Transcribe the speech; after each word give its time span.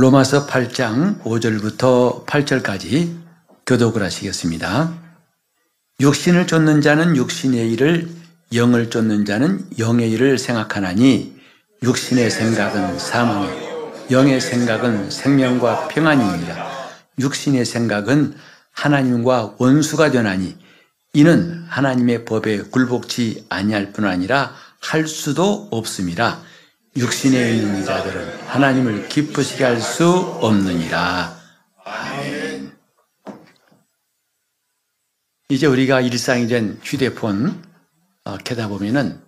로마서 0.00 0.46
8장 0.46 1.20
5절부터 1.24 2.24
8절까지 2.24 3.18
교독을 3.66 4.02
하시겠습니다. 4.02 4.94
육신을 6.00 6.46
쫓는 6.46 6.80
자는 6.80 7.16
육신의 7.16 7.70
일을 7.72 8.08
영을 8.54 8.88
쫓는 8.88 9.26
자는 9.26 9.62
영의 9.78 10.10
일을 10.12 10.38
생각하나니 10.38 11.38
육신의 11.82 12.30
생각은 12.30 12.98
사망이요 12.98 14.06
영의 14.10 14.40
생각은 14.40 15.10
생명과 15.10 15.88
평안입니다. 15.88 16.66
육신의 17.18 17.66
생각은 17.66 18.34
하나님과 18.72 19.56
원수가 19.58 20.12
되나니 20.12 20.56
이는 21.12 21.62
하나님의 21.68 22.24
법에 22.24 22.62
굴복치 22.62 23.44
아니할 23.50 23.92
뿐 23.92 24.06
아니라 24.06 24.54
할 24.80 25.06
수도 25.06 25.68
없습니다. 25.70 26.40
육신에 26.96 27.54
있는 27.54 27.84
자들은 27.84 28.46
하나님을 28.48 29.08
기쁘시게 29.08 29.64
할 29.64 29.80
수 29.80 30.08
없느니라. 30.40 31.38
아멘. 31.84 32.76
이제 35.48 35.66
우리가 35.66 36.00
일상이 36.00 36.46
된 36.48 36.78
휴대폰 36.82 37.62
어, 38.24 38.36
켜다 38.38 38.68
보면은 38.68 39.20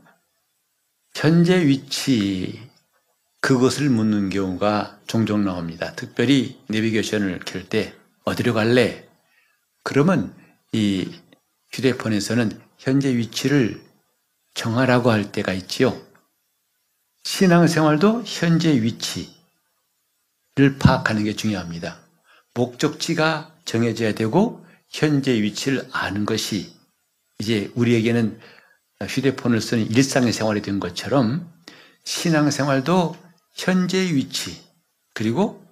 현재 1.15 1.65
위치 1.67 2.61
그것을 3.41 3.91
묻는 3.91 4.31
경우가 4.31 5.01
종종 5.07 5.45
나옵니다. 5.45 5.93
특별히 5.95 6.61
내비게이션을 6.69 7.41
켤 7.41 7.69
때 7.69 7.95
어디로 8.25 8.55
갈래? 8.55 9.09
그러면 9.83 10.35
이 10.73 11.11
휴대폰에서는 11.73 12.61
현재 12.79 13.17
위치를 13.17 13.83
정하라고 14.55 15.11
할 15.11 15.33
때가 15.33 15.53
있지요. 15.55 16.01
신앙생활도 17.25 18.25
현재 18.27 18.83
위치를 18.83 19.33
파악하는 20.79 21.25
게 21.25 21.35
중요합니다. 21.35 21.99
목적지가 22.55 23.55
정해져야 23.65 24.15
되고 24.15 24.65
현재 24.89 25.41
위치를 25.41 25.89
아는 25.93 26.27
것이 26.27 26.75
이제 27.39 27.71
우리에게는 27.75 28.39
휴대폰을 29.09 29.61
쓰는 29.61 29.91
일상의 29.91 30.33
생활이 30.33 30.63
된 30.63 30.81
것처럼 30.81 31.51
신앙생활도 32.05 33.17
현재 33.55 33.99
위치 33.99 34.63
그리고 35.15 35.65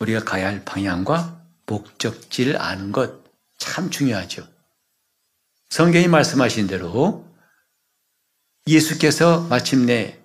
우리가 0.00 0.24
가야 0.24 0.46
할 0.46 0.64
방향과 0.64 1.44
목적지를 1.66 2.60
아는 2.60 2.92
것 2.92 3.26
참 3.58 3.90
중요하죠. 3.90 4.46
성경이 5.70 6.08
말씀하신 6.08 6.66
대로 6.66 7.26
예수께서 8.66 9.42
마침내 9.42 10.18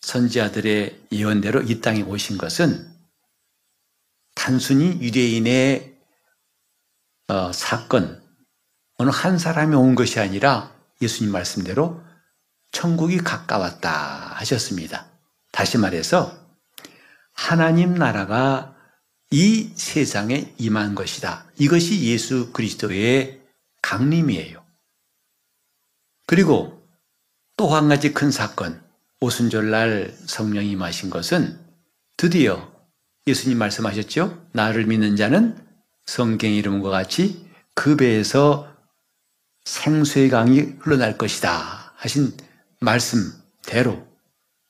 선지자들의 0.00 1.08
예언대로 1.12 1.62
이 1.62 1.80
땅에 1.80 2.02
오신 2.02 2.38
것은 2.38 2.94
단순히 4.34 5.00
유대인의 5.02 5.96
어, 7.28 7.52
사건, 7.52 8.22
어느 8.98 9.10
한 9.10 9.38
사람이 9.38 9.74
온 9.74 9.94
것이 9.94 10.20
아니라 10.20 10.72
예수님 11.02 11.32
말씀대로 11.32 12.02
천국이 12.70 13.18
가까웠다 13.18 14.34
하셨습니다. 14.36 15.10
다시 15.50 15.78
말해서 15.78 16.36
하나님 17.32 17.94
나라가 17.94 18.76
이 19.30 19.72
세상에 19.74 20.54
임한 20.58 20.94
것이다. 20.94 21.46
이것이 21.58 22.04
예수 22.04 22.52
그리스도의 22.52 23.42
강림이에요. 23.82 24.64
그리고 26.26 26.86
또 27.56 27.74
한 27.74 27.88
가지 27.88 28.12
큰 28.12 28.30
사건, 28.30 28.85
오순절날 29.20 30.14
성령이 30.26 30.70
임하신 30.72 31.10
것은 31.10 31.58
드디어 32.16 32.72
예수님 33.26 33.58
말씀하셨죠? 33.58 34.48
나를 34.52 34.86
믿는 34.86 35.16
자는 35.16 35.56
성경 36.06 36.50
이름과 36.50 36.90
같이 36.90 37.46
그 37.74 37.96
배에서 37.96 38.72
생수의 39.64 40.28
강이 40.28 40.60
흘러날 40.80 41.18
것이다 41.18 41.92
하신 41.96 42.36
말씀대로 42.80 44.06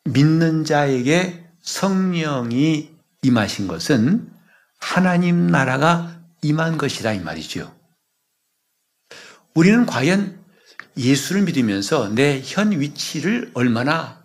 믿는 0.04 0.64
자에게 0.64 1.44
성령이 1.62 2.94
임하신 3.22 3.66
것은 3.68 4.32
하나님 4.78 5.48
나라가 5.48 6.20
임한 6.42 6.78
것이다 6.78 7.12
이 7.12 7.20
말이죠. 7.20 7.74
우리는 9.54 9.84
과연 9.86 10.38
예수를 10.96 11.42
믿으면서 11.42 12.08
내 12.10 12.40
현 12.44 12.70
위치를 12.78 13.50
얼마나 13.54 14.24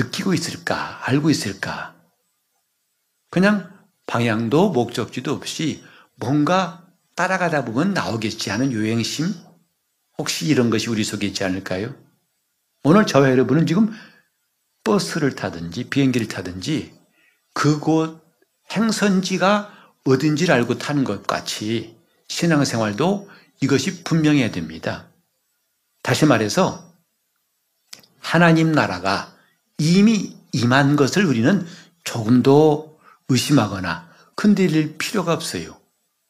느끼고 0.00 0.32
있을까, 0.32 1.06
알고 1.06 1.28
있을까? 1.30 1.94
그냥 3.30 3.70
방향도 4.06 4.70
목적지도 4.70 5.32
없이 5.32 5.84
뭔가 6.16 6.86
따라가다 7.14 7.64
보면 7.64 7.92
나오겠지 7.92 8.50
하는 8.50 8.72
요행심? 8.72 9.32
혹시 10.16 10.46
이런 10.46 10.70
것이 10.70 10.88
우리 10.88 11.04
속에 11.04 11.26
있지 11.26 11.44
않을까요? 11.44 11.94
오늘 12.82 13.06
저와 13.06 13.30
여러분은 13.30 13.66
지금 13.66 13.92
버스를 14.84 15.34
타든지 15.34 15.90
비행기를 15.90 16.28
타든지 16.28 16.98
그곳 17.52 18.24
행선지가 18.72 19.94
어딘지를 20.04 20.54
알고 20.54 20.78
타는 20.78 21.04
것 21.04 21.26
같이 21.26 21.98
신앙생활도 22.28 23.28
이것이 23.60 24.02
분명해야 24.02 24.50
됩니다. 24.50 25.10
다시 26.02 26.24
말해서 26.24 26.90
하나님 28.18 28.72
나라가 28.72 29.34
이미 29.80 30.36
임한 30.52 30.94
것을 30.96 31.24
우리는 31.24 31.66
조금도 32.04 33.00
의심하거나 33.30 34.10
흔들릴 34.36 34.98
필요가 34.98 35.32
없어요. 35.32 35.74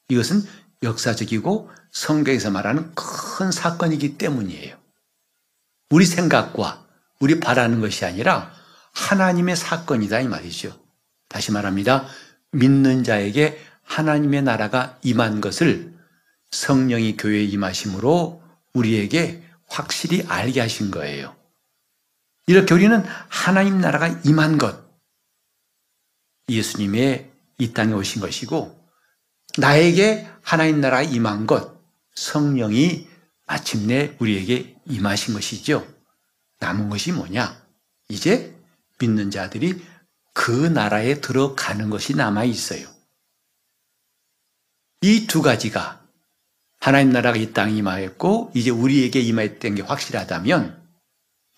이것은 0.08 0.44
역사적이고 0.84 1.68
성경에서 1.90 2.52
말하는 2.52 2.92
큰 2.94 3.50
사건이기 3.50 4.18
때문이에요. 4.18 4.76
우리 5.90 6.06
생각과 6.06 6.86
우리 7.18 7.40
바라는 7.40 7.80
것이 7.80 8.04
아니라 8.04 8.52
하나님의 8.92 9.56
사건이다 9.56 10.20
이 10.20 10.28
말이죠. 10.28 10.78
다시 11.28 11.50
말합니다. 11.50 12.06
믿는 12.52 13.02
자에게 13.02 13.60
하나님의 13.82 14.42
나라가 14.42 14.96
임한 15.02 15.40
것을 15.40 15.92
성령이 16.52 17.16
교회에 17.16 17.42
임하심으로 17.44 18.42
우리에게 18.74 19.42
확실히 19.66 20.24
알게 20.28 20.60
하신 20.60 20.92
거예요. 20.92 21.39
이렇게 22.50 22.74
우리는 22.74 23.04
하나님 23.28 23.80
나라가 23.80 24.08
임한 24.08 24.58
것, 24.58 24.84
예수님의 26.48 27.30
이 27.58 27.72
땅에 27.72 27.92
오신 27.92 28.20
것이고, 28.20 28.76
나에게 29.56 30.28
하나님 30.42 30.80
나라가 30.80 31.04
임한 31.04 31.46
것, 31.46 31.80
성령이 32.16 33.08
마침내 33.46 34.16
우리에게 34.18 34.76
임하신 34.86 35.34
것이죠. 35.34 35.86
남은 36.58 36.88
것이 36.88 37.12
뭐냐? 37.12 37.64
이제 38.08 38.58
믿는 38.98 39.30
자들이 39.30 39.80
그 40.34 40.50
나라에 40.50 41.20
들어가는 41.20 41.88
것이 41.88 42.16
남아 42.16 42.42
있어요. 42.42 42.88
이 45.02 45.28
두 45.28 45.40
가지가 45.40 46.04
하나님 46.80 47.12
나라가 47.12 47.38
이 47.38 47.52
땅에 47.52 47.74
임하였고 47.74 48.50
이제 48.56 48.70
우리에게 48.70 49.20
임하였던 49.20 49.76
게 49.76 49.82
확실하다면 49.82 50.89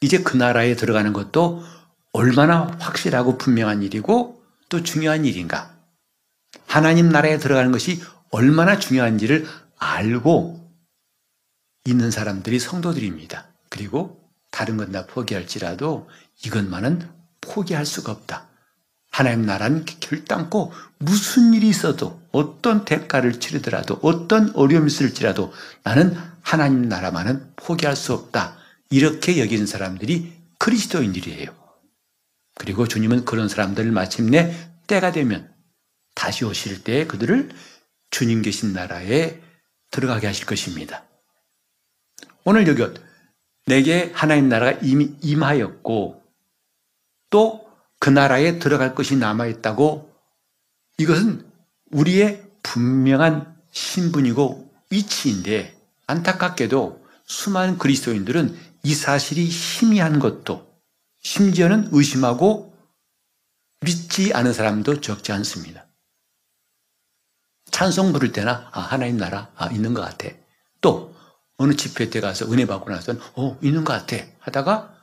이제 0.03 0.23
그 0.23 0.37
나라에 0.37 0.77
들어가는 0.77 1.13
것도 1.13 1.65
얼마나 2.13 2.67
확실하고 2.81 3.39
분명한 3.39 3.83
일이고 3.83 4.43
또 4.69 4.83
중요한 4.83 5.25
일인가. 5.25 5.75
하나님 6.67 7.09
나라에 7.09 7.39
들어가는 7.39 7.73
것이 7.73 8.03
얼마나 8.31 8.79
중요한지를 8.79 9.47
알고 9.79 10.71
있는 11.85 12.11
사람들이 12.11 12.59
성도들입니다. 12.59 13.47
그리고 13.69 14.21
다른 14.50 14.76
건 14.76 14.93
다 14.93 15.06
포기할지라도 15.06 16.09
이것만은 16.44 17.09
포기할 17.41 17.87
수가 17.87 18.12
없다. 18.12 18.49
하나님 19.11 19.44
나라는 19.44 19.85
결단코 20.00 20.73
무슨 20.99 21.53
일이 21.55 21.69
있어도 21.69 22.21
어떤 22.32 22.85
대가를 22.85 23.41
치르더라도 23.41 23.99
어떤 24.03 24.55
어려움이 24.55 24.87
있을지라도 24.87 25.53
나는 25.82 26.17
하나님 26.41 26.88
나라만은 26.88 27.53
포기할 27.56 27.94
수 27.94 28.12
없다. 28.15 28.62
이렇게 28.93 29.41
여기는 29.41 29.67
사람들이 29.67 30.33
그리스도인들이에요. 30.59 31.53
그리고 32.55 32.87
주님은 32.87 33.25
그런 33.25 33.49
사람들을 33.49 33.91
마침내 33.91 34.55
때가 34.87 35.11
되면 35.11 35.53
다시 36.15 36.44
오실 36.44 36.85
때 36.85 37.06
그들을 37.06 37.50
주님 38.11 38.43
계신 38.43 38.73
나라에 38.73 39.41
들어가게 39.91 40.27
하실 40.27 40.47
것입니다. 40.47 41.05
오늘 42.44 42.69
여기 42.69 42.83
내게 43.67 44.12
하나님 44.15 44.49
나라가 44.49 44.79
이미 44.83 45.17
임하였고 45.23 46.23
또 47.31 47.73
그 48.03 48.11
나라에 48.11 48.59
들어갈 48.59 48.97
것이 48.97 49.15
남아있다고 49.15 50.12
이것은 50.99 51.49
우리의 51.93 52.43
분명한 52.65 53.56
신분이고 53.71 54.75
위치인데 54.91 55.81
안타깝게도 56.09 57.06
수많은 57.27 57.79
그리스도인들은 57.79 58.59
이 58.84 58.94
사실이 58.94 59.49
희미한 59.49 60.19
것도 60.19 60.73
심지어는 61.23 61.88
의심하고 61.93 62.76
믿지 63.81 64.32
않은 64.34 64.52
사람도 64.52 65.00
적지 65.00 65.32
않습니다. 65.32 65.87
찬송 67.70 68.12
부를 68.12 68.32
때나 68.32 68.70
아 68.73 68.81
하나님 68.81 69.17
나라 69.17 69.50
아 69.56 69.67
있는 69.69 69.94
것 69.94 70.02
같아. 70.02 70.29
또 70.81 71.14
어느 71.56 71.75
집회 71.75 72.11
때 72.11 72.20
가서 72.20 72.50
은혜 72.50 72.67
받고 72.67 72.90
나서는 72.90 73.20
어 73.34 73.58
있는 73.62 73.84
것 73.84 73.93
같아 73.93 74.25
하다가 74.40 74.94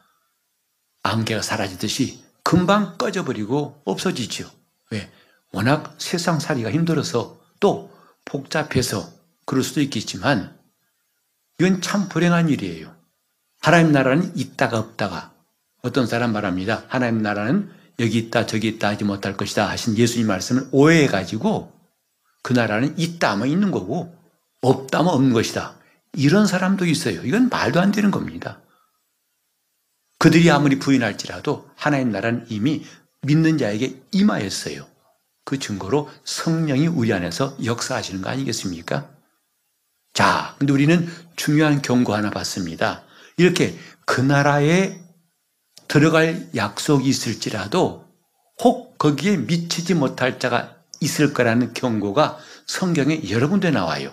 안개가 1.03 1.41
사라지듯이 1.41 2.23
금방 2.43 2.97
꺼져버리고 2.97 3.81
없어지죠. 3.85 4.49
왜? 4.91 5.11
워낙 5.51 5.95
세상 5.97 6.39
살이가 6.39 6.71
힘들어서 6.71 7.39
또 7.59 7.91
복잡해서 8.25 9.09
그럴 9.45 9.63
수도 9.63 9.81
있겠지만 9.81 10.57
이건 11.59 11.81
참 11.81 12.07
불행한 12.09 12.49
일이에요. 12.49 12.98
하나님 13.59 13.91
나라는 13.91 14.35
있다가 14.37 14.79
없다가 14.79 15.33
어떤 15.81 16.07
사람 16.07 16.33
말합니다. 16.33 16.83
하나님 16.87 17.21
나라는 17.21 17.69
여기 17.99 18.17
있다 18.17 18.45
저기 18.45 18.69
있다 18.69 18.89
하지 18.89 19.03
못할 19.03 19.35
것이다 19.35 19.69
하신 19.69 19.97
예수님 19.97 20.27
말씀을 20.27 20.67
오해해 20.71 21.07
가지고 21.07 21.73
그 22.41 22.53
나라는 22.53 22.97
있다면 22.97 23.49
있는 23.49 23.71
거고 23.71 24.15
없다면 24.61 25.13
없는 25.13 25.33
것이다. 25.33 25.75
이런 26.13 26.47
사람도 26.47 26.85
있어요. 26.85 27.21
이건 27.23 27.49
말도 27.49 27.79
안 27.79 27.91
되는 27.91 28.11
겁니다. 28.11 28.61
그들이 30.17 30.49
아무리 30.51 30.79
부인할지라도 30.79 31.69
하나님 31.75 32.11
나라는 32.11 32.45
이미 32.49 32.85
믿는 33.21 33.57
자에게 33.57 34.01
임하였어요. 34.11 34.87
그 35.45 35.59
증거로 35.59 36.09
성령이 36.23 36.87
우리 36.87 37.13
안에서 37.13 37.57
역사하시는 37.63 38.21
거 38.21 38.29
아니겠습니까? 38.29 39.09
자, 40.13 40.55
근데 40.59 40.73
우리는 40.73 41.07
중요한 41.35 41.81
경고 41.81 42.13
하나 42.13 42.29
받습니다. 42.29 43.03
이렇게 43.39 43.73
그 44.05 44.19
나라에 44.19 44.99
들어갈 45.87 46.45
약속이 46.55 47.07
있을지라도 47.07 48.05
혹 48.61 48.97
거기에 48.97 49.37
미치지 49.37 49.93
못할 49.93 50.39
자가 50.39 50.75
있을 50.99 51.33
거라는 51.33 51.73
경고가 51.73 52.37
성경에 52.67 53.21
여러 53.29 53.47
군데 53.47 53.71
나와요. 53.71 54.11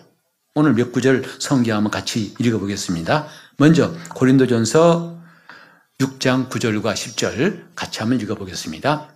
오늘 0.55 0.75
몇 0.75 0.93
구절 0.93 1.25
성경 1.41 1.77
한번 1.77 1.91
같이 1.91 2.37
읽어보겠습니다. 2.39 3.27
먼저 3.57 3.93
고린도전서 4.15 5.19
6장 5.99 6.49
9절과 6.49 6.95
10절 6.95 7.75
같이 7.75 7.99
한번 7.99 8.21
읽어보겠습니다. 8.21 9.09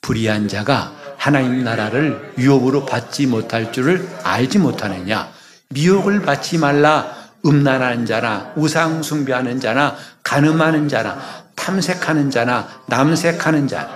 불의한 0.00 0.48
자가 0.48 0.96
하나님 1.18 1.64
나라를 1.64 2.32
유업으로 2.38 2.86
받지 2.86 3.26
못할 3.26 3.74
줄을 3.74 4.08
알지 4.24 4.58
못하느냐 4.58 5.30
미혹을 5.68 6.22
받지 6.22 6.56
말라 6.56 7.19
음란하는 7.44 8.06
자나 8.06 8.52
우상 8.56 9.02
숭배하는 9.02 9.60
자나 9.60 9.96
간음하는 10.22 10.88
자나 10.88 11.18
탐색하는 11.54 12.30
자나 12.30 12.68
남색하는 12.86 13.68
자 13.68 13.88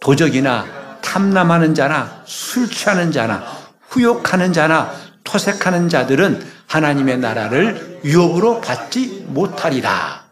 도적이나 0.00 0.98
탐남하는 1.00 1.74
자나 1.74 2.22
술 2.24 2.68
취하는 2.68 3.12
자나 3.12 3.44
후욕하는 3.88 4.52
자나 4.52 4.92
토색하는 5.24 5.88
자들은 5.88 6.44
하나님의 6.66 7.18
나라를 7.18 8.00
유업으로 8.04 8.60
받지 8.60 9.24
못하리라. 9.28 10.24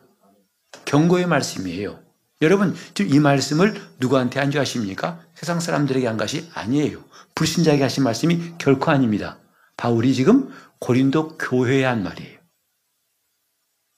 경고의 0.85 1.27
말씀이에요. 1.27 1.99
여러분, 2.41 2.75
지금 2.95 3.13
이 3.13 3.19
말씀을 3.19 3.75
누구한테 3.99 4.41
안주하십니까? 4.41 5.21
세상 5.35 5.61
사람들에게 5.61 6.07
한 6.07 6.17
것이 6.17 6.49
아니에요. 6.55 7.01
불신자에게 7.35 7.83
하신 7.83 8.05
말씀이 8.05 8.55
결코 8.59 8.91
아닙니다. 8.91 9.39
바울이 9.77 10.15
지금 10.15 10.53
고린도 10.79 11.39
교회에 11.39 11.85
한 11.85 12.05
말이에요. 12.05 12.38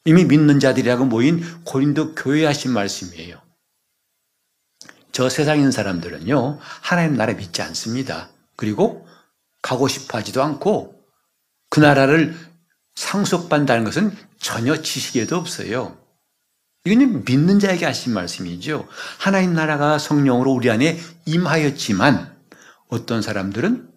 이미 0.05 0.25
믿는 0.25 0.61
자들이라고 0.61 1.05
모인 1.05 1.43
고린도 1.65 2.15
교회에 2.15 2.47
하신 2.47 2.73
말씀이에요. 2.73 3.41
저 5.13 5.29
세상에 5.29 5.71
사람들은요, 5.71 6.59
하나님 6.61 7.17
나라 7.17 7.35
믿지 7.35 7.63
않습니다. 7.63 8.31
그리고 8.57 9.07
가고 9.63 9.89
싶어 9.89 10.19
하지도 10.19 10.43
않고 10.43 11.05
그 11.69 11.81
나라를 11.81 12.37
상속받는다는 12.95 13.85
것은 13.85 14.17
전혀 14.39 14.81
지식에도 14.81 15.37
없어요. 15.37 15.99
이건 16.85 17.25
믿는 17.25 17.59
자에게 17.59 17.85
하신 17.85 18.15
말씀이죠. 18.15 18.89
하나님 19.19 19.55
나라가 19.55 19.99
성령으로 19.99 20.51
우리 20.53 20.71
안에 20.71 20.99
임하였지만 21.27 22.35
어떤 22.89 23.21
사람들은 23.21 23.91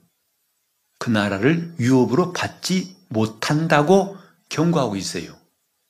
그 1.00 1.10
나라를 1.10 1.74
유업으로 1.80 2.34
받지 2.34 2.96
못한다고 3.10 4.18
경고하고 4.50 4.96
있어요. 4.96 5.43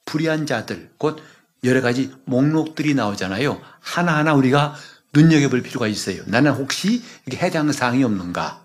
불의한 0.06 0.46
자들, 0.46 0.92
곧 0.98 1.22
여러 1.64 1.82
가지 1.82 2.12
목록들이 2.26 2.94
나오잖아요. 2.94 3.62
하나하나 3.80 4.34
우리가 4.34 4.76
눈여겨볼 5.14 5.62
필요가 5.62 5.88
있어요. 5.88 6.22
나는 6.26 6.52
혹시 6.52 7.04
해당 7.32 7.72
사항이 7.72 8.04
없는가? 8.04 8.62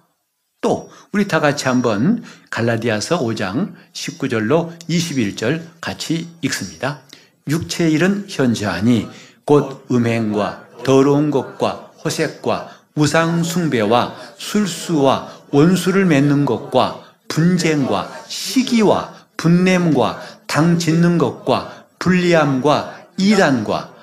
또 0.60 0.90
우리 1.12 1.28
다 1.28 1.40
같이 1.40 1.68
한번 1.68 2.24
갈라디아서 2.50 3.20
5장 3.20 3.74
19절로 3.92 4.76
21절 4.88 5.62
같이 5.80 6.28
읽습니다. 6.42 7.00
육체의 7.46 7.92
일은 7.92 8.26
현저하니 8.28 9.08
곧 9.44 9.86
음행과 9.90 10.68
더러운 10.84 11.30
것과 11.30 11.92
호색과 12.04 12.76
우상 12.94 13.44
숭배와 13.44 14.14
술수와 14.36 15.28
원수를 15.50 16.04
맺는 16.06 16.44
것과 16.44 17.04
분쟁과 17.28 18.24
시기와 18.26 19.14
분냄과 19.36 20.37
당 20.48 20.78
짓는 20.78 21.18
것과 21.18 21.86
불리함과 22.00 23.06
이단과 23.16 23.94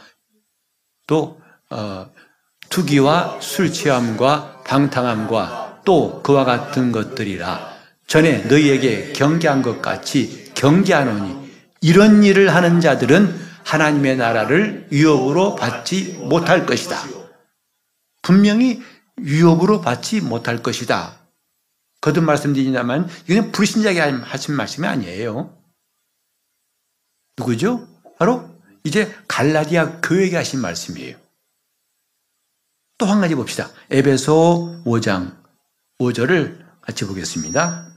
또 1.08 1.42
어, 1.70 2.10
투기와 2.70 3.40
술 3.42 3.74
취함과 3.74 4.64
방탕함과 4.66 5.82
또 5.84 6.22
그와 6.24 6.46
같은 6.46 6.94
것들이라 6.94 7.76
전에 8.08 8.40
너희에게 8.46 9.12
경계한 9.14 9.62
것 9.62 9.82
같이 9.82 10.52
경계하노니 10.56 11.46
이런 11.82 12.24
일을 12.24 12.54
하는 12.54 12.80
자들은 12.80 13.46
하나님의 13.64 14.18
나라를 14.18 14.88
유업으로 14.92 15.56
받지 15.56 16.14
못할 16.20 16.66
것이다. 16.66 17.04
분명히 18.22 18.82
유업으로 19.20 19.82
받지 19.82 20.22
못할 20.22 20.62
것이다. 20.62 21.20
거듭 22.02 22.24
말씀드리냐면 22.24 23.10
이건 23.28 23.52
불신자에게 23.52 24.00
하신 24.00 24.56
말씀이 24.56 24.88
아니에요. 24.88 25.65
누구죠? 27.38 27.88
바로 28.18 28.50
이제 28.84 29.14
갈라디아 29.28 30.00
교회에게 30.02 30.36
하신 30.38 30.62
말씀이에요. 30.62 31.18
또 32.98 33.06
한 33.08 33.20
가지 33.20 33.36
봅시다. 33.36 33.70
에베소 33.92 34.84
5장 34.86 35.36
5절을 36.00 36.60
같이 36.82 37.06
보겠습니다. 37.06 37.88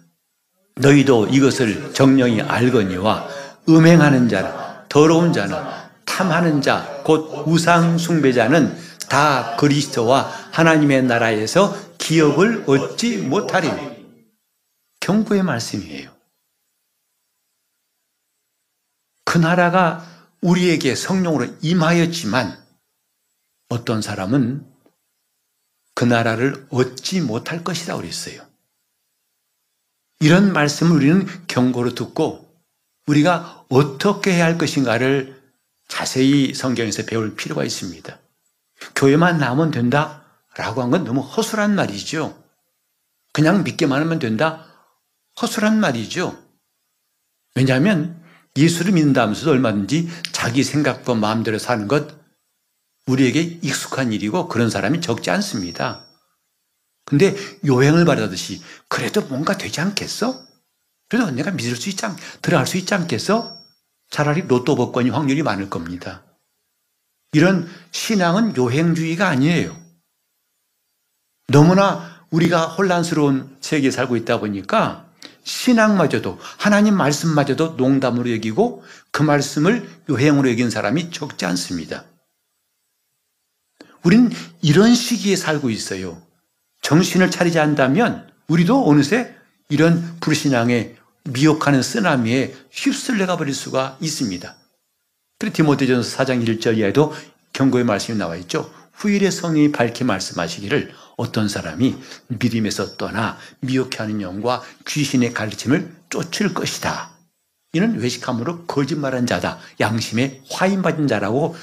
너희도 0.76 1.28
이것을 1.28 1.92
정령이 1.94 2.42
알거니와 2.42 3.28
음행하는 3.68 4.28
자나 4.28 4.84
더러운 4.88 5.32
자나 5.32 5.90
탐하는 6.04 6.62
자 6.62 7.02
곧 7.04 7.44
우상 7.46 7.96
숭배자는 7.96 8.76
다 9.08 9.56
그리스도와 9.56 10.22
하나님의 10.52 11.04
나라에서 11.04 11.74
기업을 11.98 12.64
얻지 12.66 13.18
못하리니 13.18 14.04
경고의 15.00 15.42
말씀이에요. 15.42 16.10
그 19.28 19.36
나라가 19.36 20.02
우리에게 20.40 20.94
성령으로 20.94 21.48
임하였지만 21.60 22.64
어떤 23.68 24.00
사람은 24.00 24.66
그 25.94 26.04
나라를 26.06 26.66
얻지 26.70 27.20
못할 27.20 27.62
것이다 27.62 27.96
그랬어요. 27.96 28.40
이런 30.20 30.54
말씀을 30.54 30.96
우리는 30.96 31.46
경고로 31.46 31.94
듣고 31.94 32.50
우리가 33.06 33.66
어떻게 33.68 34.32
해야 34.32 34.46
할 34.46 34.56
것인가를 34.56 35.38
자세히 35.88 36.54
성경에서 36.54 37.02
배울 37.04 37.36
필요가 37.36 37.64
있습니다. 37.64 38.18
교회만 38.96 39.36
나오면 39.36 39.72
된다? 39.72 40.24
라고 40.56 40.80
한 40.80 40.90
건 40.90 41.04
너무 41.04 41.20
허술한 41.20 41.74
말이죠. 41.74 42.42
그냥 43.34 43.62
믿기만 43.62 44.00
하면 44.00 44.18
된다? 44.20 44.64
허술한 45.42 45.80
말이죠. 45.80 46.42
왜냐하면 47.56 48.26
예수를 48.58 48.92
믿는다면서도 48.92 49.52
얼마든지 49.52 50.08
자기 50.32 50.64
생각과 50.64 51.14
마음대로 51.14 51.58
사는 51.58 51.88
것 51.88 52.18
우리에게 53.06 53.40
익숙한 53.62 54.12
일이고 54.12 54.48
그런 54.48 54.68
사람이 54.68 55.00
적지 55.00 55.30
않습니다. 55.30 56.04
근데 57.06 57.34
요행을 57.66 58.04
바라듯이 58.04 58.62
그래도 58.88 59.22
뭔가 59.22 59.56
되지 59.56 59.80
않겠어? 59.80 60.46
그래도 61.08 61.30
내가 61.30 61.50
믿을 61.52 61.74
수 61.74 61.88
있지 61.88 62.04
않, 62.04 62.14
들어갈 62.42 62.66
수 62.66 62.76
있지 62.76 62.92
않겠어? 62.92 63.56
차라리 64.10 64.42
로또 64.42 64.74
복권이 64.74 65.08
확률이 65.08 65.42
많을 65.42 65.70
겁니다. 65.70 66.24
이런 67.32 67.68
신앙은 67.92 68.56
요행주의가 68.56 69.26
아니에요. 69.28 69.76
너무나 71.46 72.26
우리가 72.30 72.66
혼란스러운 72.66 73.56
세계에 73.60 73.90
살고 73.90 74.16
있다 74.16 74.38
보니까 74.38 75.07
신앙마저도 75.48 76.38
하나님 76.58 76.94
말씀마저도 76.94 77.74
농담으로 77.78 78.30
여기고 78.32 78.84
그 79.10 79.22
말씀을 79.22 79.88
요행으로 80.10 80.50
여긴 80.50 80.68
사람이 80.68 81.10
적지 81.10 81.46
않습니다. 81.46 82.04
우린 84.02 84.30
이런 84.60 84.94
시기에 84.94 85.36
살고 85.36 85.70
있어요. 85.70 86.20
정신을 86.82 87.30
차리지 87.30 87.58
않다면 87.58 88.30
우리도 88.48 88.86
어느새 88.88 89.34
이런 89.70 90.18
불신앙에 90.20 90.96
미혹하는 91.24 91.82
쓰나미에 91.82 92.54
휩쓸려가 92.70 93.38
버릴 93.38 93.54
수가 93.54 93.96
있습니다. 94.00 94.54
그리고 95.38 95.54
디모데전서 95.54 96.16
4장 96.24 96.46
1절 96.46 96.76
이하에도 96.76 97.14
경고의 97.54 97.84
말씀이 97.84 98.18
나와 98.18 98.36
있죠. 98.36 98.72
후일의 98.92 99.30
성령이 99.30 99.72
밝히 99.72 100.04
말씀하시기를 100.04 100.92
어떤 101.18 101.48
사람이 101.48 101.96
믿음에서 102.28 102.96
떠나 102.96 103.36
미혹해 103.60 103.98
하는 103.98 104.22
영과 104.22 104.62
귀신의 104.86 105.34
가르침을 105.34 105.92
쫓을 106.08 106.54
것이다. 106.54 107.10
이는 107.74 107.98
외식함으로 107.98 108.64
거짓말한 108.66 109.26
자다. 109.26 109.58
양심에 109.80 110.42
화인받은 110.48 111.08
자라고 111.08 111.54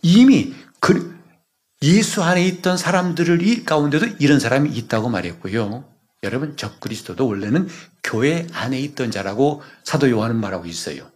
이미 0.00 0.54
그 0.78 1.14
예수 1.82 2.22
안에 2.22 2.46
있던 2.46 2.76
사람들을 2.76 3.42
이 3.42 3.64
가운데도 3.64 4.06
이런 4.20 4.38
사람이 4.38 4.70
있다고 4.70 5.08
말했고요. 5.08 5.84
여러분 6.22 6.56
적그리스도도 6.56 7.26
원래는 7.26 7.68
교회 8.04 8.46
안에 8.52 8.78
있던 8.80 9.10
자라고 9.10 9.62
사도 9.82 10.08
요한은 10.08 10.36
말하고 10.36 10.66
있어요. 10.66 11.10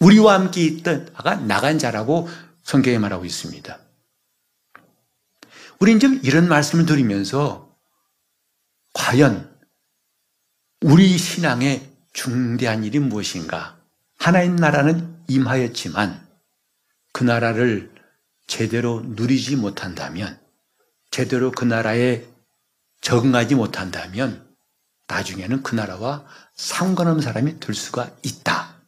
우리와 0.00 0.34
함께 0.34 0.62
있던가 0.62 1.36
나간 1.36 1.78
자라고 1.78 2.28
성경에 2.62 2.98
말하고 2.98 3.24
있습니다. 3.24 3.78
우리는 5.84 6.00
좀 6.00 6.18
이런 6.22 6.48
말씀을 6.48 6.86
드리면서 6.86 7.76
과연 8.94 9.54
우리 10.80 11.18
신앙의 11.18 11.92
중대한 12.14 12.84
일이 12.84 12.98
무엇인가? 12.98 13.78
하나님 14.16 14.56
나라는 14.56 15.22
임하였지만 15.28 16.26
그 17.12 17.24
나라를 17.24 17.94
제대로 18.46 19.02
누리지 19.02 19.56
못한다면, 19.56 20.40
제대로 21.10 21.50
그 21.50 21.66
나라에 21.66 22.24
적응하지 23.02 23.54
못한다면 23.54 24.56
나중에는 25.06 25.62
그 25.62 25.74
나라와 25.74 26.24
상관없는 26.54 27.20
사람이 27.20 27.60
될 27.60 27.74
수가 27.74 28.10
있다. 28.22 28.80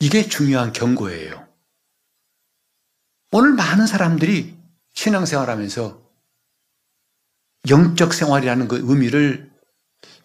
이게 0.00 0.28
중요한 0.28 0.74
경고예요. 0.74 1.48
오늘 3.30 3.54
많은 3.54 3.86
사람들이 3.86 4.62
신앙생활 4.94 5.50
하면서 5.50 6.02
영적 7.68 8.14
생활이라는 8.14 8.68
그 8.68 8.78
의미를 8.82 9.52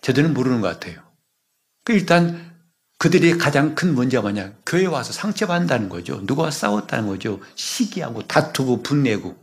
제대로 0.01 0.29
모르는 0.29 0.61
것 0.61 0.67
같아요. 0.67 1.01
그 1.83 1.93
일단 1.93 2.49
그들이 2.97 3.37
가장 3.37 3.75
큰 3.75 3.95
문제가 3.95 4.21
뭐냐? 4.23 4.53
교회 4.65 4.85
와서 4.85 5.13
상처받는다는 5.13 5.87
거죠. 5.87 6.25
누가 6.25 6.51
싸웠다는 6.51 7.07
거죠. 7.07 7.39
시기하고 7.55 8.27
다투고 8.27 8.83
분내고. 8.83 9.37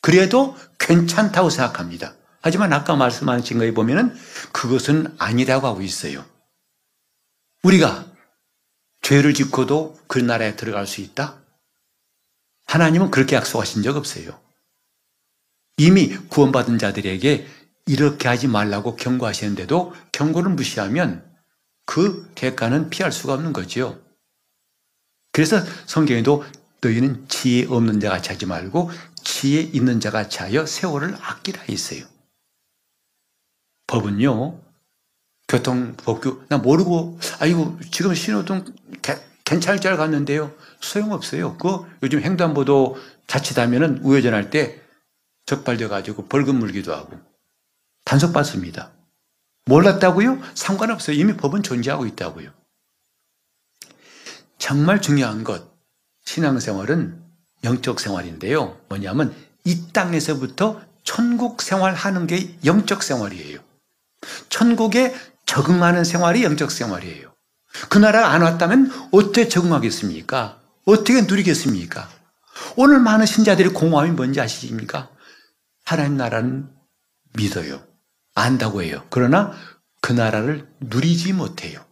그래도 0.00 0.56
괜찮다고 0.78 1.50
생각합니다. 1.50 2.14
하지만 2.40 2.72
아까 2.72 2.96
말씀하신 2.96 3.58
거에 3.58 3.72
보면은 3.72 4.16
그것은 4.50 5.14
아니라고 5.18 5.66
하고 5.66 5.82
있어요. 5.82 6.24
우리가 7.62 8.10
죄를 9.02 9.34
짓고도 9.34 10.00
그 10.08 10.18
나라에 10.18 10.56
들어갈 10.56 10.86
수 10.86 11.02
있다? 11.02 11.41
하나님은 12.72 13.10
그렇게 13.10 13.36
약속하신 13.36 13.82
적 13.82 13.98
없어요. 13.98 14.40
이미 15.76 16.08
구원받은 16.08 16.78
자들에게 16.78 17.46
이렇게 17.84 18.28
하지 18.28 18.48
말라고 18.48 18.96
경고하시는데도 18.96 19.94
경고를 20.10 20.52
무시하면 20.52 21.22
그 21.84 22.30
대가는 22.34 22.88
피할 22.88 23.12
수가 23.12 23.34
없는 23.34 23.52
거지요. 23.52 24.00
그래서 25.32 25.60
성경에도 25.84 26.44
너희는 26.80 27.28
지혜 27.28 27.66
없는 27.66 28.00
자 28.00 28.08
같이 28.08 28.30
하지 28.30 28.46
말고 28.46 28.90
지혜 29.22 29.60
있는 29.60 30.00
자 30.00 30.10
같이 30.10 30.38
하여 30.38 30.64
세월을 30.64 31.14
아끼라 31.20 31.64
했어요. 31.68 32.06
법은요, 33.86 34.58
교통법규, 35.48 36.46
나 36.48 36.56
모르고, 36.56 37.18
아이고, 37.38 37.78
지금 37.90 38.14
신호등 38.14 38.64
괜찮을 39.44 39.80
줄 39.80 39.92
알았는데요. 39.92 40.54
소용없어요. 40.82 41.56
그 41.56 41.86
요즘 42.02 42.20
횡단보도 42.20 42.96
자칫하면은 43.26 43.98
우회전할 44.02 44.50
때 44.50 44.80
적발돼 45.46 45.88
가지고 45.88 46.26
벌금 46.26 46.58
물기도 46.58 46.94
하고 46.94 47.18
단속 48.04 48.32
받습니다. 48.32 48.92
몰랐다고요? 49.66 50.40
상관없어요. 50.54 51.16
이미 51.16 51.36
법은 51.36 51.62
존재하고 51.62 52.06
있다고요. 52.06 52.50
정말 54.58 55.00
중요한 55.00 55.44
것 55.44 55.72
신앙생활은 56.24 57.20
영적 57.64 58.00
생활인데요. 58.00 58.80
뭐냐면 58.88 59.34
이 59.64 59.92
땅에서부터 59.92 60.80
천국 61.04 61.62
생활하는 61.62 62.26
게 62.26 62.56
영적 62.64 63.02
생활이에요. 63.02 63.60
천국에 64.48 65.14
적응하는 65.46 66.04
생활이 66.04 66.44
영적 66.44 66.70
생활이에요. 66.70 67.32
그 67.88 67.98
나라가 67.98 68.30
안 68.30 68.42
왔다면 68.42 69.08
어떻게 69.12 69.48
적응하겠습니까? 69.48 70.61
어떻게 70.84 71.22
누리겠습니까? 71.22 72.08
오늘 72.76 72.98
많은 73.00 73.26
신자들이 73.26 73.70
공허함이 73.70 74.12
뭔지 74.12 74.40
아시십니까? 74.40 75.10
하나님 75.84 76.16
나라는 76.16 76.70
믿어요. 77.34 77.86
안다고 78.34 78.82
해요. 78.82 79.06
그러나 79.10 79.52
그 80.00 80.12
나라를 80.12 80.68
누리지 80.80 81.32
못해요. 81.32 81.84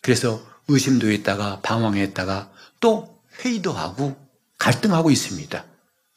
그래서 0.00 0.44
의심도 0.68 1.08
했다가 1.08 1.60
방황했다가 1.60 2.52
또 2.80 3.22
회의도 3.40 3.72
하고 3.72 4.16
갈등하고 4.58 5.10
있습니다. 5.10 5.64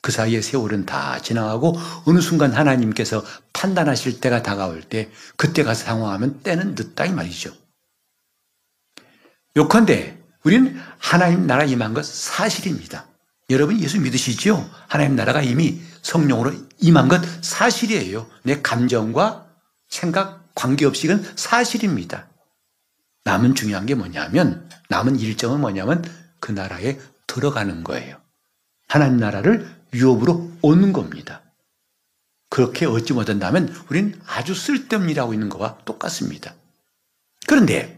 그 0.01 0.11
사이에 0.11 0.41
세월은 0.41 0.85
다 0.85 1.19
지나가고 1.19 1.75
어느 2.05 2.21
순간 2.21 2.53
하나님께서 2.53 3.23
판단하실 3.51 4.21
때가 4.21 4.43
다가올 4.43 4.83
때 4.83 5.11
그때 5.35 5.63
가서 5.63 5.83
상황하면 5.83 6.41
때는 6.41 6.75
늦다 6.75 7.05
이 7.05 7.11
말이죠. 7.11 7.53
요컨대 9.57 10.17
우리는 10.43 10.79
하나님 10.97 11.47
나라 11.47 11.63
임한 11.63 11.93
것 11.93 12.05
사실입니다. 12.05 13.05
여러분 13.49 13.79
예수 13.79 13.99
믿으시죠? 13.99 14.69
하나님 14.87 15.15
나라가 15.15 15.41
이미 15.41 15.81
성령으로 16.01 16.53
임한 16.79 17.07
것 17.07 17.21
사실이에요. 17.43 18.29
내 18.43 18.61
감정과 18.61 19.47
생각 19.89 20.53
관계없이 20.55 21.07
는 21.07 21.23
사실입니다. 21.35 22.27
남은 23.23 23.55
중요한 23.55 23.85
게 23.85 23.95
뭐냐면 23.95 24.69
남은 24.89 25.19
일정은 25.19 25.59
뭐냐면 25.59 26.03
그 26.39 26.51
나라에 26.51 26.99
들어가는 27.27 27.83
거예요. 27.83 28.17
하나님 28.87 29.17
나라를 29.17 29.69
유업으로 29.93 30.51
오는 30.61 30.93
겁니다. 30.93 31.41
그렇게 32.49 32.85
얻지 32.85 33.13
못한다면 33.13 33.73
우리는 33.89 34.19
아주 34.25 34.55
쓸데없는 34.55 35.09
일하고 35.09 35.33
있는 35.33 35.49
것과 35.49 35.79
똑같습니다. 35.85 36.53
그런데 37.45 37.96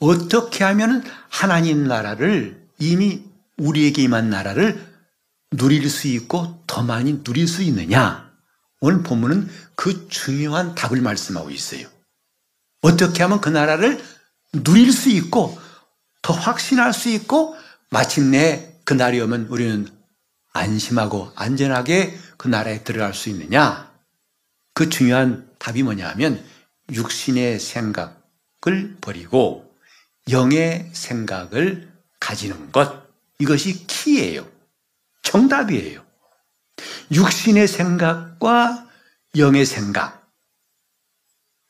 어떻게 0.00 0.64
하면 0.64 1.04
하나님 1.28 1.84
나라를 1.84 2.68
이미 2.78 3.22
우리에게 3.58 4.02
임한 4.02 4.30
나라를 4.30 4.90
누릴 5.50 5.88
수 5.90 6.08
있고 6.08 6.62
더 6.66 6.82
많이 6.82 7.22
누릴 7.22 7.46
수 7.46 7.62
있느냐? 7.62 8.30
오늘 8.80 9.02
본문은 9.02 9.48
그 9.76 10.08
중요한 10.08 10.74
답을 10.74 11.02
말씀하고 11.02 11.50
있어요. 11.50 11.86
어떻게 12.80 13.22
하면 13.22 13.40
그 13.40 13.50
나라를 13.50 14.02
누릴 14.64 14.90
수 14.92 15.10
있고 15.10 15.58
더 16.22 16.32
확신할 16.32 16.94
수 16.94 17.10
있고 17.10 17.54
마침내 17.90 18.74
그 18.84 18.94
날이 18.94 19.20
오면 19.20 19.48
우리는 19.50 19.86
안심하고 20.52 21.32
안전하게 21.36 22.18
그 22.38 22.48
나라에 22.48 22.82
들어갈 22.82 23.12
수 23.12 23.28
있느냐? 23.28 23.92
그 24.72 24.88
중요한 24.88 25.50
답이 25.58 25.82
뭐냐 25.82 26.08
하면 26.10 26.42
육신의 26.90 27.60
생각을 27.60 28.96
버리고 29.02 29.69
영의 30.28 30.90
생각을 30.92 31.90
가지는 32.18 32.70
것. 32.72 33.08
이것이 33.38 33.86
키예요. 33.86 34.46
정답이에요. 35.22 36.04
육신의 37.12 37.66
생각과 37.66 38.88
영의 39.36 39.64
생각. 39.64 40.28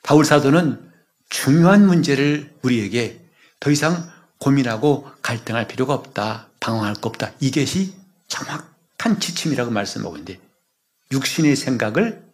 바울 0.02 0.24
사도는 0.24 0.90
중요한 1.28 1.86
문제를 1.86 2.52
우리에게 2.62 3.20
더 3.60 3.70
이상 3.70 4.10
고민하고 4.38 5.10
갈등할 5.22 5.68
필요가 5.68 5.94
없다. 5.94 6.48
방황할 6.58 6.94
거 6.94 7.08
없다. 7.08 7.32
이것이 7.40 7.94
정확한 8.28 9.20
지침이라고 9.20 9.70
말씀하고 9.70 10.16
있는데 10.16 10.40
육신의 11.12 11.56
생각을 11.56 12.24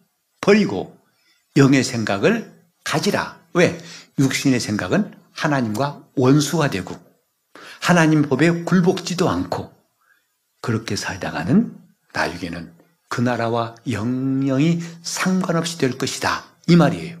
버리고 0.41 0.97
영의 1.55 1.83
생각을 1.83 2.53
가지라. 2.83 3.39
왜? 3.53 3.77
육신의 4.19 4.59
생각은 4.59 5.13
하나님과 5.37 6.03
원수가 6.15 6.69
되고 6.69 6.95
하나님 7.81 8.23
법에 8.23 8.63
굴복지도 8.63 9.29
않고 9.29 9.71
그렇게 10.61 10.95
살다가는 10.95 11.77
나중에는 12.13 12.73
그 13.09 13.21
나라와 13.21 13.75
영영이 13.89 14.81
상관없이 15.01 15.77
될 15.77 15.97
것이다. 15.97 16.43
이 16.67 16.75
말이에요. 16.75 17.17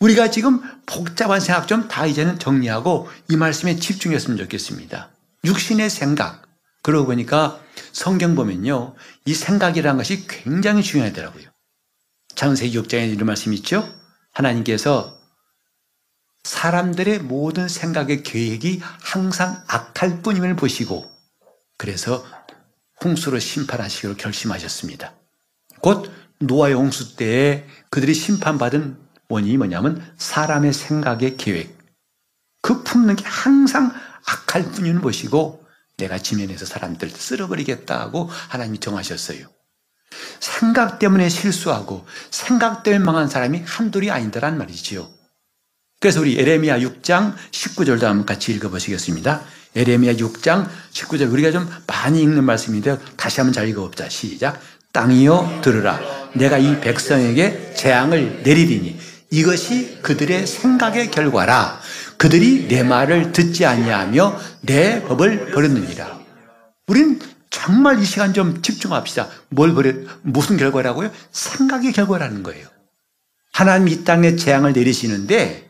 우리가 0.00 0.30
지금 0.30 0.60
복잡한 0.86 1.40
생각 1.40 1.66
좀 1.66 1.88
다 1.88 2.06
이제는 2.06 2.38
정리하고 2.38 3.08
이 3.28 3.36
말씀에 3.36 3.76
집중했으면 3.76 4.38
좋겠습니다. 4.38 5.10
육신의 5.44 5.90
생각, 5.90 6.42
그러고 6.82 7.06
보니까 7.06 7.60
성경 7.92 8.34
보면요. 8.34 8.94
이 9.24 9.34
생각이라는 9.34 9.96
것이 9.98 10.26
굉장히 10.26 10.82
중요하더라고요. 10.82 11.48
창세기 12.34 12.78
6장에 12.78 13.12
이런 13.12 13.26
말씀 13.26 13.52
있죠? 13.54 13.88
하나님께서 14.32 15.17
사람들의 16.48 17.18
모든 17.18 17.68
생각의 17.68 18.22
계획이 18.22 18.80
항상 18.82 19.62
악할 19.66 20.22
뿐임을 20.22 20.56
보시고 20.56 21.06
그래서 21.76 22.24
홍수로 23.04 23.38
심판하시기로 23.38 24.16
결심하셨습니다. 24.16 25.12
곧 25.82 26.10
노아의 26.38 26.74
홍수 26.74 27.16
때에 27.16 27.66
그들이 27.90 28.14
심판받은 28.14 28.96
원인이 29.28 29.58
뭐냐면 29.58 30.02
사람의 30.16 30.72
생각의 30.72 31.36
계획. 31.36 31.76
그 32.62 32.82
품는 32.82 33.16
게 33.16 33.24
항상 33.26 33.92
악할 34.24 34.72
뿐임을 34.72 35.02
보시고 35.02 35.66
내가 35.98 36.16
지면에서 36.16 36.64
사람들 36.64 37.10
쓸어버리겠다고 37.10 38.24
하나님이 38.24 38.78
정하셨어요. 38.80 39.46
생각 40.40 40.98
때문에 40.98 41.28
실수하고 41.28 42.06
생각 42.30 42.84
때문에 42.84 43.04
망한 43.04 43.28
사람이 43.28 43.64
한둘이 43.66 44.10
아니다란 44.10 44.56
말이지요. 44.56 45.17
그래서 46.00 46.20
우리 46.20 46.38
에레미야 46.38 46.78
6장 46.78 47.34
19절도 47.50 48.02
한번 48.02 48.24
같이 48.24 48.52
읽어보시겠습니다. 48.52 49.42
에레미야 49.74 50.14
6장 50.14 50.68
19절 50.92 51.32
우리가 51.32 51.50
좀 51.50 51.68
많이 51.86 52.22
읽는 52.22 52.44
말씀인데요. 52.44 52.98
다시 53.16 53.40
한번 53.40 53.52
잘 53.52 53.68
읽어봅시다. 53.68 54.08
시작. 54.08 54.60
땅이여 54.92 55.60
들으라. 55.62 56.00
내가 56.34 56.58
이 56.58 56.80
백성에게 56.80 57.74
재앙을 57.74 58.42
내리리니 58.44 58.98
이것이 59.30 59.98
그들의 60.02 60.46
생각의 60.46 61.10
결과라. 61.10 61.80
그들이 62.16 62.68
내 62.68 62.82
말을 62.82 63.32
듣지 63.32 63.66
아니하며 63.66 64.40
내 64.62 65.02
법을 65.02 65.50
버렸느니라. 65.50 66.18
우린 66.86 67.20
정말 67.50 68.00
이 68.00 68.04
시간 68.04 68.32
좀 68.32 68.62
집중합시다. 68.62 69.28
뭘 69.50 69.74
버려, 69.74 69.92
무슨 70.22 70.56
결과라고요? 70.56 71.10
생각의 71.32 71.92
결과라는 71.92 72.42
거예요. 72.42 72.66
하나님 73.52 73.88
이 73.88 74.04
땅에 74.04 74.36
재앙을 74.36 74.72
내리시는데 74.72 75.67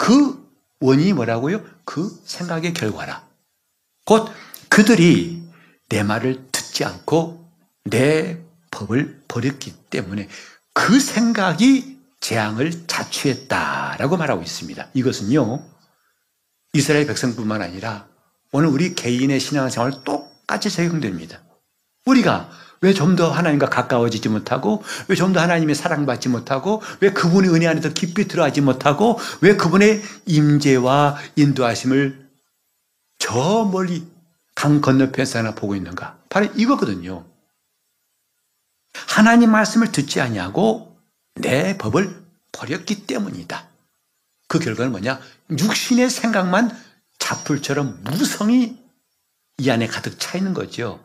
그 0.00 0.50
원인이 0.80 1.12
뭐라고요? 1.12 1.62
그 1.84 2.08
생각의 2.24 2.72
결과라. 2.72 3.28
곧 4.06 4.32
그들이 4.70 5.46
내 5.90 6.02
말을 6.02 6.48
듣지 6.50 6.86
않고 6.86 7.46
내 7.84 8.40
법을 8.70 9.24
버렸기 9.28 9.74
때문에 9.90 10.26
그 10.72 10.98
생각이 10.98 12.00
재앙을 12.18 12.86
자초했다라고 12.86 14.16
말하고 14.16 14.40
있습니다. 14.40 14.88
이것은요, 14.94 15.68
이스라엘 16.72 17.06
백성뿐만 17.06 17.60
아니라 17.60 18.08
오늘 18.52 18.70
우리 18.70 18.94
개인의 18.94 19.38
신앙생활 19.38 20.02
똑같이 20.02 20.70
적용됩니다. 20.70 21.42
우리가 22.06 22.48
왜 22.82 22.94
좀 22.94 23.14
더 23.16 23.30
하나님과 23.30 23.68
가까워지지 23.68 24.28
못하고 24.30 24.82
왜 25.08 25.14
좀 25.16 25.32
더 25.32 25.40
하나님의 25.40 25.74
사랑받지 25.74 26.28
못하고 26.30 26.82
왜 27.00 27.12
그분의 27.12 27.50
은혜 27.50 27.66
안에 27.66 27.80
더 27.80 27.90
깊이 27.90 28.26
들어가지 28.26 28.60
못하고 28.62 29.18
왜 29.42 29.56
그분의 29.56 30.02
임재와 30.26 31.16
인도하심을 31.36 32.30
저 33.18 33.68
멀리 33.70 34.06
강 34.54 34.80
건너편에서 34.80 35.38
하나 35.38 35.54
보고 35.54 35.74
있는가? 35.76 36.18
바로 36.28 36.46
이거거든요. 36.54 37.26
하나님 38.92 39.50
말씀을 39.52 39.92
듣지 39.92 40.20
아니하고 40.20 40.96
내 41.34 41.76
법을 41.78 42.22
버렸기 42.52 43.06
때문이다. 43.06 43.68
그 44.48 44.58
결과는 44.58 44.90
뭐냐? 44.90 45.20
육신의 45.50 46.10
생각만 46.10 46.76
자풀처럼 47.18 48.02
무성이 48.04 48.76
이 49.58 49.70
안에 49.70 49.86
가득 49.86 50.18
차 50.18 50.36
있는 50.38 50.54
거죠. 50.54 51.02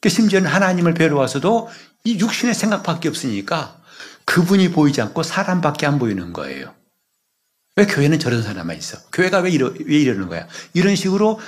그 0.00 0.08
심지어는 0.08 0.48
하나님을 0.48 0.94
뵈러 0.94 1.16
와서도 1.16 1.68
이 2.04 2.18
육신의 2.18 2.54
생각밖에 2.54 3.08
없으니까 3.08 3.80
그분이 4.24 4.70
보이지 4.70 5.00
않고 5.02 5.22
사람밖에 5.22 5.86
안 5.86 5.98
보이는 5.98 6.32
거예요. 6.32 6.74
왜 7.76 7.86
교회는 7.86 8.18
저런 8.18 8.42
사람만 8.42 8.76
있어? 8.76 8.98
교회가 9.12 9.38
왜, 9.40 9.50
이러, 9.50 9.72
왜 9.86 9.96
이러는 9.98 10.28
거야? 10.28 10.46
이런 10.74 10.96
식으로 10.96 11.40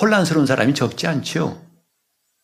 혼란스러운 0.00 0.46
사람이 0.46 0.74
적지 0.74 1.06
않죠. 1.06 1.64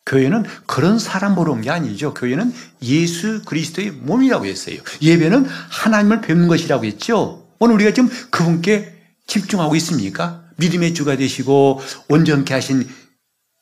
교회는 0.07 0.44
그런 0.66 0.98
사람 0.98 1.35
보러 1.35 1.53
온 1.53 1.61
게 1.61 1.70
아니죠. 1.70 2.12
교회는 2.14 2.53
예수 2.83 3.42
그리스도의 3.44 3.90
몸이라고 3.92 4.46
했어요. 4.46 4.79
예배는 5.01 5.44
하나님을 5.46 6.20
뵙는 6.22 6.48
것이라고 6.48 6.85
했죠. 6.85 7.46
오늘 7.61 7.77
우리가 7.77 7.92
지금 7.92 8.09
그분께 8.31 8.94
집중하고 9.27 9.77
있습니까? 9.77 10.42
믿음의 10.57 10.94
주가 10.94 11.16
되시고 11.16 11.81
온전케 12.09 12.53
하신 12.55 12.88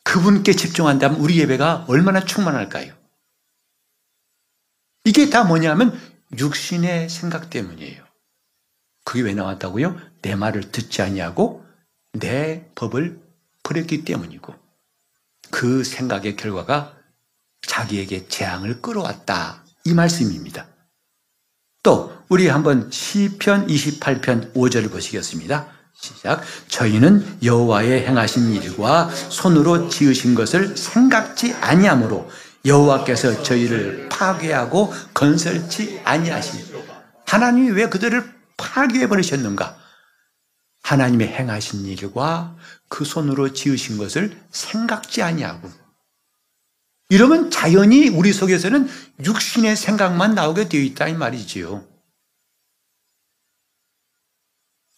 그분께 0.05 0.55
집중한다면 0.55 1.21
우리 1.21 1.39
예배가 1.39 1.87
얼마나 1.89 2.25
충만할까요? 2.25 2.95
이게 5.05 5.31
다 5.31 5.45
뭐냐면 5.45 5.99
육신의 6.39 7.09
생각 7.09 7.51
때문이에요. 7.51 8.05
그게 9.05 9.23
왜 9.23 9.35
나왔다고요? 9.35 9.99
내 10.23 10.35
말을 10.37 10.71
듣지 10.71 11.03
아니하고 11.03 11.65
내 12.13 12.69
법을 12.75 13.21
버렸기 13.63 14.05
때문이고 14.05 14.55
그 15.51 15.85
생각의 15.85 16.37
결과가 16.37 16.97
자기에게 17.63 18.29
재앙을 18.29 18.81
끌어왔다. 18.81 19.65
이 19.85 19.95
말씀입니다. 19.95 20.69
또 21.83 22.17
우리 22.29 22.49
한번 22.49 22.91
시편 22.91 23.67
28편 23.67 24.53
5절을 24.55 24.91
보시겠습니다. 24.91 25.80
시작. 26.01 26.43
저희는 26.69 27.39
여호와의 27.43 28.07
행하신 28.07 28.53
일과 28.55 29.09
손으로 29.11 29.91
지으신 29.91 30.35
것을 30.35 30.77
생각지 30.77 31.55
아니하므로 31.61 32.31
여호와께서 32.65 33.43
저희를 33.43 34.09
파괴하고 34.09 34.93
건설치 35.13 36.01
아니하시니 36.05 36.71
하나님이 37.27 37.71
왜 37.73 37.89
그들을 37.89 38.25
파괴해 38.57 39.09
버리셨는가? 39.09 39.77
하나님의 40.83 41.29
행하신 41.29 41.85
일과 41.85 42.57
그 42.89 43.05
손으로 43.05 43.53
지으신 43.53 43.99
것을 43.99 44.37
생각지 44.51 45.23
아니하고 45.23 45.71
이러면 47.11 47.51
자연히 47.51 48.09
우리 48.09 48.33
속에서는 48.33 48.89
육신의 49.25 49.77
생각만 49.77 50.35
나오게 50.35 50.69
되어 50.69 50.81
있다 50.81 51.09
이 51.09 51.15
말이지요. 51.15 51.90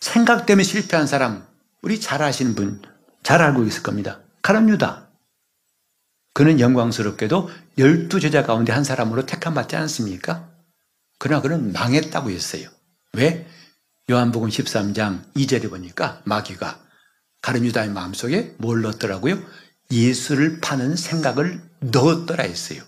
생각 0.03 0.47
때문에 0.47 0.65
실패한 0.65 1.07
사람, 1.07 1.47
우리 1.81 2.01
잘 2.01 2.25
아시는 2.25 2.57
분, 2.57 2.83
잘 3.23 3.41
알고 3.41 3.63
있을 3.67 3.85
겁니다. 3.85 4.19
가룟 4.43 4.69
유다. 4.69 5.09
그는 6.35 6.59
영광스럽게도 6.59 7.49
열두 7.79 8.19
제자 8.19 8.43
가운데 8.43 8.73
한 8.73 8.83
사람으로 8.83 9.27
택함 9.27 9.55
받지 9.55 9.77
않습니까? 9.77 10.51
그러나 11.21 11.41
그는 11.41 11.73
망했다고 11.73 12.31
했어요. 12.31 12.69
왜? 13.13 13.47
요한복음 14.11 14.49
13장 14.49 15.33
2절에 15.35 15.71
보니까 15.71 16.21
마귀가 16.25 16.81
가룟 17.41 17.65
유다의 17.67 17.91
마음속에 17.91 18.57
뭘 18.59 18.83
넣었더라고요? 18.83 19.41
예수를 19.93 20.59
파는 20.61 20.97
생각을 20.97 21.63
넣었더라 21.79 22.43
했어요. 22.43 22.83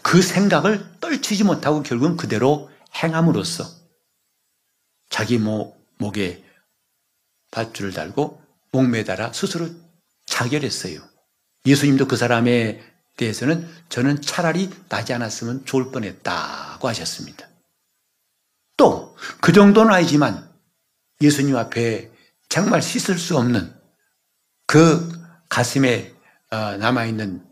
그 0.00 0.22
생각을 0.22 1.00
떨치지 1.00 1.42
못하고 1.42 1.82
결국은 1.82 2.16
그대로 2.16 2.70
행함으로써 3.02 3.83
자기 5.08 5.38
목, 5.38 5.86
목에 5.98 6.44
밧줄을 7.50 7.92
달고 7.92 8.42
목 8.72 8.88
매달아 8.88 9.32
스스로 9.32 9.68
자결했어요. 10.26 11.00
예수님도 11.66 12.08
그 12.08 12.16
사람에 12.16 12.82
대해서는 13.16 13.68
저는 13.88 14.22
차라리 14.22 14.70
나지 14.88 15.12
않았으면 15.12 15.64
좋을 15.64 15.90
뻔했다고 15.92 16.88
하셨습니다. 16.88 17.48
또 18.76 19.14
그 19.40 19.52
정도는 19.52 19.92
아니지만 19.92 20.50
예수님 21.20 21.56
앞에 21.56 22.10
정말 22.48 22.82
씻을 22.82 23.18
수 23.18 23.36
없는 23.36 23.74
그 24.66 25.12
가슴에 25.48 26.14
어, 26.50 26.76
남아있는 26.76 27.44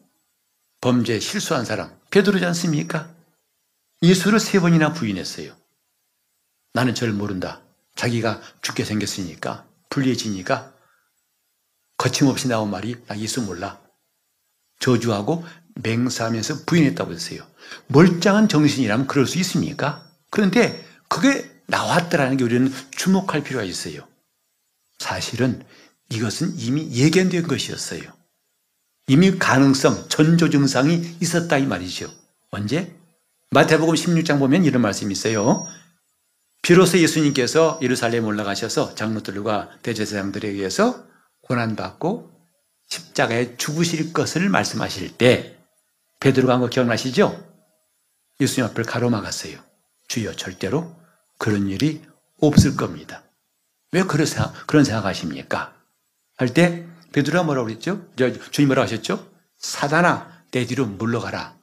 범죄 0.81 1.19
실수한 1.21 1.65
사람 1.65 1.97
베드로지 2.11 2.45
않습니까? 2.47 3.15
예수를 4.03 4.41
세 4.41 4.61
번이나 4.61 4.93
부인했어요. 4.93 5.57
나는 6.73 6.95
저를 6.95 7.13
모른다. 7.13 7.61
자기가 7.95 8.41
죽게 8.63 8.85
생겼으니까 8.85 9.67
불리해지니까 9.91 10.73
거침없이 11.99 12.49
나온 12.49 12.71
말이 12.71 12.97
나 13.07 13.19
예수 13.19 13.43
몰라. 13.43 13.81
저주하고 14.81 15.45
맹세하면서 15.77 16.65
부인했다고 16.67 17.13
했어요. 17.13 17.47
멀쩡한 17.89 18.49
정신이라면 18.49 19.07
그럴 19.07 19.27
수 19.27 19.39
있습니까? 19.39 20.05
그런데 20.31 20.85
그게 21.09 21.49
나왔더라는 21.67 22.37
게 22.37 22.45
우리는 22.45 22.73
주목할 22.97 23.45
필요가 23.45 23.65
있어요. 23.65 24.07
사실은 24.99 25.65
이것은 26.11 26.59
이미 26.59 26.91
예견된 26.93 27.47
것이었어요. 27.47 28.03
이미 29.09 29.39
가능성, 29.39 30.09
전조 30.09 30.51
증상이 30.51 31.17
있었다 31.21 31.59
이 31.59 31.67
말이죠. 31.67 32.11
언제? 32.51 32.95
마태복음 33.51 33.95
16장 33.95 34.39
보면 34.39 34.65
이런 34.65 34.83
말씀이 34.83 35.13
있어요. 35.13 35.67
비로소 36.63 36.99
예수님께서 36.99 37.79
예루살렘 37.83 38.25
올라가셔서 38.25 38.95
장로들과 38.95 39.71
대제사장들에 39.83 40.49
의해서 40.49 41.05
고난받고 41.43 42.31
십자가에 42.89 43.57
죽으실 43.57 44.13
것을 44.13 44.49
말씀하실 44.49 45.17
때 45.19 45.59
베드로가 46.21 46.55
한 46.55 46.61
거 46.61 46.69
기억나시죠? 46.69 47.53
예수님 48.41 48.71
앞을 48.71 48.85
가로막았어요. 48.85 49.59
주여 50.07 50.35
절대로 50.35 50.95
그런 51.39 51.69
일이 51.69 52.03
없을 52.41 52.77
겁니다. 52.77 53.25
왜 53.91 54.03
그런 54.05 54.27
생각, 54.27 54.67
그런 54.67 54.85
생각하십니까? 54.85 55.75
할 56.37 56.49
때 56.55 56.87
베드로가 57.13 57.43
뭐라고 57.45 57.67
그랬죠? 57.67 58.07
주님 58.53 58.69
뭐라고 58.69 58.85
하셨죠? 58.87 59.29
사단아 59.59 60.45
내 60.53 60.65
뒤로 60.67 60.87
물러가라. 60.87 61.57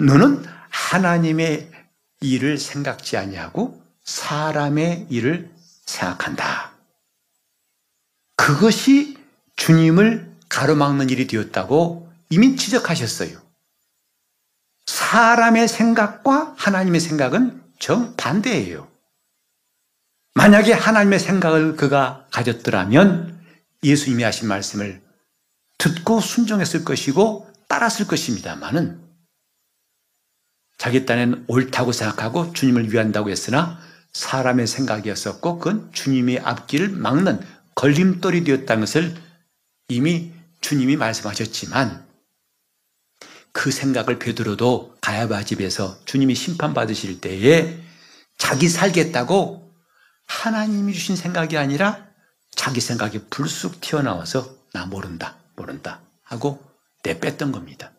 너는 0.00 0.44
하나님의 0.70 1.70
일을 2.30 2.58
생각지 2.58 3.16
아니하고 3.16 3.82
사람의 4.04 5.06
일을 5.10 5.50
생각한다. 5.84 6.72
그것이 8.36 9.18
주님을 9.56 10.36
가로막는 10.48 11.10
일이 11.10 11.26
되었다고 11.26 12.12
이미 12.30 12.56
지적하셨어요. 12.56 13.40
사람의 14.86 15.68
생각과 15.68 16.54
하나님의 16.56 17.00
생각은 17.00 17.62
정반대예요. 17.78 18.88
만약에 20.34 20.72
하나님의 20.72 21.18
생각을 21.18 21.76
그가 21.76 22.26
가졌더라면 22.30 23.40
예수님이 23.82 24.22
하신 24.22 24.48
말씀을 24.48 25.02
듣고 25.78 26.20
순종했을 26.20 26.84
것이고 26.84 27.50
따랐을 27.68 28.06
것입니다만은 28.06 29.05
자기 30.78 31.06
딴엔 31.06 31.44
옳다고 31.48 31.92
생각하고 31.92 32.52
주님을 32.52 32.92
위한다고 32.92 33.30
했으나 33.30 33.80
사람의 34.12 34.66
생각이었었고 34.66 35.58
그건 35.58 35.92
주님의 35.92 36.40
앞길을 36.40 36.88
막는 36.90 37.40
걸림돌이 37.74 38.44
되었다는 38.44 38.80
것을 38.80 39.14
이미 39.88 40.32
주님이 40.60 40.96
말씀하셨지만 40.96 42.06
그 43.52 43.70
생각을 43.70 44.18
베드로도 44.18 44.96
가야바 45.00 45.44
집에서 45.44 45.98
주님이 46.04 46.34
심판받으실 46.34 47.20
때에 47.20 47.78
자기 48.36 48.68
살겠다고 48.68 49.72
하나님이 50.26 50.92
주신 50.92 51.16
생각이 51.16 51.56
아니라 51.56 52.06
자기 52.54 52.80
생각이 52.80 53.26
불쑥 53.30 53.80
튀어나와서 53.80 54.56
나 54.72 54.86
모른다, 54.86 55.36
모른다 55.54 56.00
하고 56.22 56.62
내뺐던 57.02 57.52
겁니다. 57.52 57.92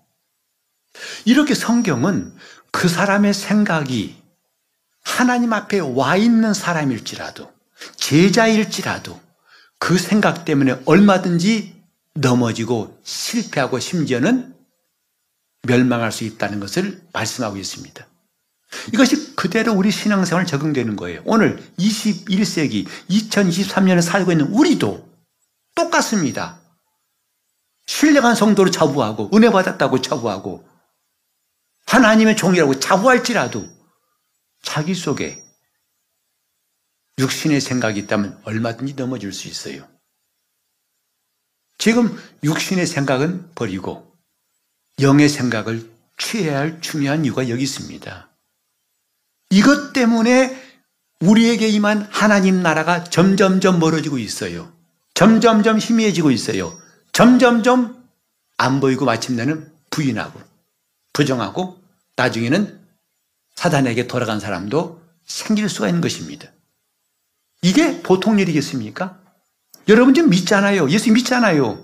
이렇게 1.26 1.54
성경은 1.54 2.36
그 2.72 2.88
사람의 2.88 3.34
생각이 3.34 4.22
하나님 5.04 5.54
앞에 5.54 5.80
와 5.80 6.16
있는 6.16 6.54
사람일지라도 6.54 7.52
제자일지라도 7.96 9.20
그 9.80 9.98
생각 9.98 10.46
때문에 10.46 10.82
얼마든지 10.86 11.76
넘어지고 12.14 13.00
실패하고 13.04 13.80
심지어는 13.80 14.56
멸망할 15.64 16.12
수 16.12 16.24
있다는 16.24 16.60
것을 16.60 17.02
말씀하고 17.14 17.58
있습니다. 17.58 18.06
이것이 18.94 19.36
그대로 19.36 19.74
우리 19.74 19.92
신앙생활 19.92 20.46
적용되는 20.46 20.96
거예요. 20.96 21.22
오늘 21.26 21.64
21세기 21.80 22.88
2023년에 23.10 24.02
살고 24.02 24.32
있는 24.32 24.48
우리도 24.48 25.08
똑같습니다. 25.76 26.60
신령한 27.86 28.36
성도로 28.36 28.72
자부하고 28.72 29.30
은혜 29.34 29.50
받았다고 29.50 30.02
자부하고 30.02 30.67
하나님의 31.88 32.36
종이라고 32.36 32.80
자부할지라도 32.80 33.68
자기 34.62 34.94
속에 34.94 35.44
육신의 37.18 37.62
생각이 37.62 38.00
있다면 38.02 38.40
얼마든지 38.44 38.94
넘어질 38.96 39.34
수 39.34 39.48
있어요. 39.48 39.88
지금 41.78 42.16
육신의 42.44 42.86
생각은 42.86 43.52
버리고 43.56 44.14
영의 45.00 45.30
생각을 45.30 45.90
취해야 46.18 46.60
할 46.60 46.82
중요한 46.82 47.24
이유가 47.26 47.50
여기 47.50 47.64
있습니다. 47.64 48.30
이것 49.52 49.94
때문에 49.94 50.68
우리에게 51.22 51.68
임한 51.70 52.02
하나님 52.12 52.62
나라가 52.62 53.04
점점점 53.04 53.80
멀어지고 53.80 54.18
있어요. 54.18 54.72
점점점 55.14 55.80
희미해지고 55.80 56.32
있어요. 56.32 56.78
점점점 57.14 58.08
안 58.58 58.80
보이고 58.80 59.06
마침내는 59.06 59.72
부인하고 59.90 60.47
부정하고 61.18 61.82
나중에는 62.16 62.80
사단에게 63.56 64.06
돌아간 64.06 64.40
사람도 64.40 65.02
생길 65.26 65.68
수가 65.68 65.88
있는 65.88 66.00
것입니다. 66.00 66.52
이게 67.64 68.04
보통 68.04 68.38
일이겠습니까? 68.38 69.20
여러분 69.88 70.14
지금 70.14 70.30
믿잖아요. 70.30 70.92
예수 70.92 71.12
믿잖아요. 71.12 71.84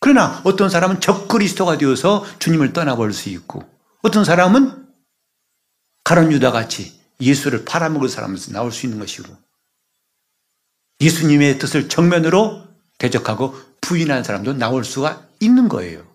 그러나 0.00 0.42
어떤 0.44 0.68
사람은 0.68 1.00
적그리스도가 1.00 1.78
되어서 1.78 2.26
주님을 2.40 2.72
떠나버릴 2.72 3.14
수 3.14 3.28
있고 3.28 3.62
어떤 4.02 4.24
사람은 4.24 4.88
가론 6.02 6.32
유다 6.32 6.50
같이 6.50 6.98
예수를 7.20 7.64
팔아먹을 7.64 8.08
사람으로서 8.08 8.50
나올 8.50 8.72
수 8.72 8.84
있는 8.84 8.98
것이고 8.98 9.32
예수님의 11.00 11.60
뜻을 11.60 11.88
정면으로 11.88 12.66
대적하고 12.98 13.54
부인하는 13.80 14.24
사람도 14.24 14.54
나올 14.54 14.84
수가 14.84 15.28
있는 15.38 15.68
거예요. 15.68 16.09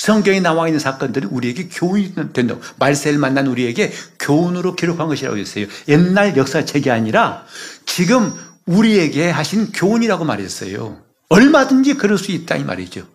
성경에 0.00 0.40
나와 0.40 0.66
있는 0.66 0.80
사건들이 0.80 1.26
우리에게 1.26 1.68
교훈이 1.68 2.14
된다고. 2.32 2.62
말세를 2.78 3.18
만난 3.18 3.46
우리에게 3.46 3.92
교훈으로 4.18 4.74
기록한 4.74 5.08
것이라고 5.08 5.36
했어요. 5.36 5.66
옛날 5.88 6.38
역사책이 6.38 6.90
아니라 6.90 7.44
지금 7.84 8.32
우리에게 8.64 9.28
하신 9.28 9.72
교훈이라고 9.72 10.24
말했어요. 10.24 11.04
얼마든지 11.28 11.94
그럴 11.94 12.16
수 12.16 12.32
있다 12.32 12.56
이 12.56 12.64
말이죠. 12.64 13.06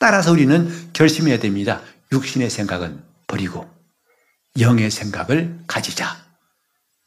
따라서 0.00 0.32
우리는 0.32 0.90
결심해야 0.92 1.38
됩니다. 1.38 1.82
육신의 2.10 2.50
생각은 2.50 3.00
버리고 3.28 3.70
영의 4.58 4.90
생각을 4.90 5.56
가지자. 5.68 6.16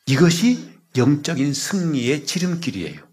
이것이 0.06 0.70
영적인 0.96 1.54
승리의 1.54 2.26
지름길이에요. 2.26 3.07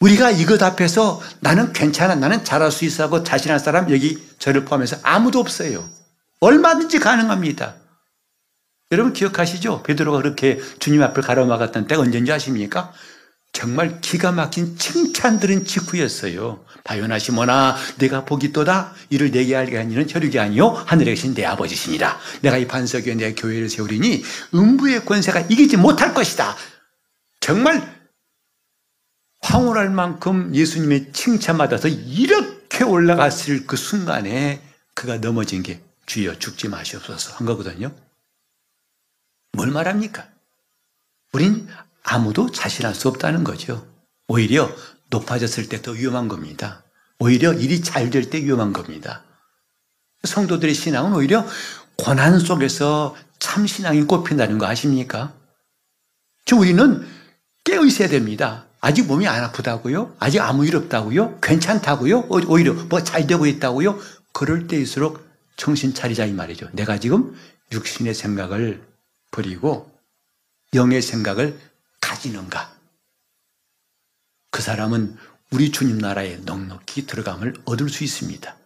우리가 0.00 0.30
이것 0.30 0.62
앞에서 0.62 1.20
나는 1.40 1.72
괜찮아, 1.72 2.14
나는 2.14 2.44
잘할 2.44 2.70
수 2.70 2.84
있어 2.84 3.04
하고 3.04 3.24
자신할 3.24 3.58
사람 3.58 3.90
여기 3.90 4.22
저를 4.38 4.64
포함해서 4.64 4.98
아무도 5.02 5.40
없어요. 5.40 5.88
얼마든지 6.40 7.00
가능합니다. 7.00 7.74
여러분 8.92 9.12
기억하시죠? 9.12 9.82
베드로가 9.82 10.18
그렇게 10.18 10.60
주님 10.78 11.02
앞을 11.02 11.22
가로막았던 11.22 11.88
때가 11.88 12.00
언제인지 12.00 12.32
아십니까? 12.32 12.92
정말 13.52 14.00
기가 14.00 14.30
막힌 14.30 14.78
칭찬 14.78 15.40
들은 15.40 15.64
직후였어요. 15.64 16.64
바요나 16.84 17.18
시모나 17.18 17.76
내가 17.98 18.24
복이 18.24 18.52
또다 18.52 18.94
이를 19.10 19.30
내게 19.30 19.56
알게 19.56 19.76
하니는 19.76 20.06
혈육이 20.08 20.38
아니요 20.38 20.68
하늘에 20.68 21.10
계신 21.10 21.34
내 21.34 21.44
아버지시니라. 21.44 22.18
내가 22.42 22.56
이 22.56 22.66
반석 22.68 23.06
위에 23.06 23.14
내 23.14 23.34
교회를 23.34 23.68
세우리니 23.68 24.22
음부의 24.54 25.04
권세가 25.04 25.40
이기지 25.48 25.76
못할 25.76 26.14
것이다. 26.14 26.56
정말 27.40 27.97
황홀할 29.40 29.90
만큼 29.90 30.54
예수님의 30.54 31.12
칭찬받아서 31.12 31.88
이렇게 31.88 32.84
올라갔을 32.84 33.66
그 33.66 33.76
순간에 33.76 34.62
그가 34.94 35.18
넘어진 35.18 35.62
게 35.62 35.82
주여 36.06 36.38
죽지 36.38 36.68
마시옵소서 36.68 37.34
한 37.36 37.46
거거든요. 37.46 37.94
뭘 39.52 39.70
말합니까? 39.70 40.28
우린 41.32 41.68
아무도 42.02 42.50
자신할 42.50 42.94
수 42.94 43.08
없다는 43.08 43.44
거죠. 43.44 43.86
오히려 44.28 44.70
높아졌을 45.10 45.68
때 45.68 45.80
더 45.82 45.92
위험한 45.92 46.28
겁니다. 46.28 46.84
오히려 47.18 47.52
일이 47.52 47.80
잘 47.80 48.10
될 48.10 48.30
때 48.30 48.42
위험한 48.42 48.72
겁니다. 48.72 49.24
성도들의 50.24 50.74
신앙은 50.74 51.12
오히려 51.14 51.46
고난 51.96 52.38
속에서 52.38 53.16
참 53.38 53.66
신앙이 53.66 54.02
꼽힌다는 54.04 54.58
거 54.58 54.66
아십니까? 54.66 55.34
저 56.44 56.56
우리는 56.56 57.06
깨어 57.64 57.84
있어야 57.84 58.08
됩니다. 58.08 58.67
아직 58.80 59.06
몸이 59.06 59.26
안 59.26 59.42
아프다고요? 59.44 60.16
아직 60.18 60.40
아무 60.40 60.64
일 60.66 60.76
없다고요? 60.76 61.40
괜찮다고요? 61.40 62.26
오히려 62.28 62.74
뭐 62.74 63.02
잘 63.02 63.26
되고 63.26 63.46
있다고요? 63.46 63.98
그럴 64.32 64.66
때일수록 64.68 65.26
정신 65.56 65.94
차리자 65.94 66.24
이 66.26 66.32
말이죠. 66.32 66.70
내가 66.72 66.98
지금 66.98 67.36
육신의 67.72 68.14
생각을 68.14 68.86
버리고 69.30 69.90
영의 70.74 71.02
생각을 71.02 71.58
가지는가? 72.00 72.72
그 74.50 74.62
사람은 74.62 75.16
우리 75.50 75.72
주님 75.72 75.98
나라에 75.98 76.36
넉넉히 76.44 77.06
들어감을 77.06 77.54
얻을 77.64 77.88
수 77.88 78.04
있습니다. 78.04 78.56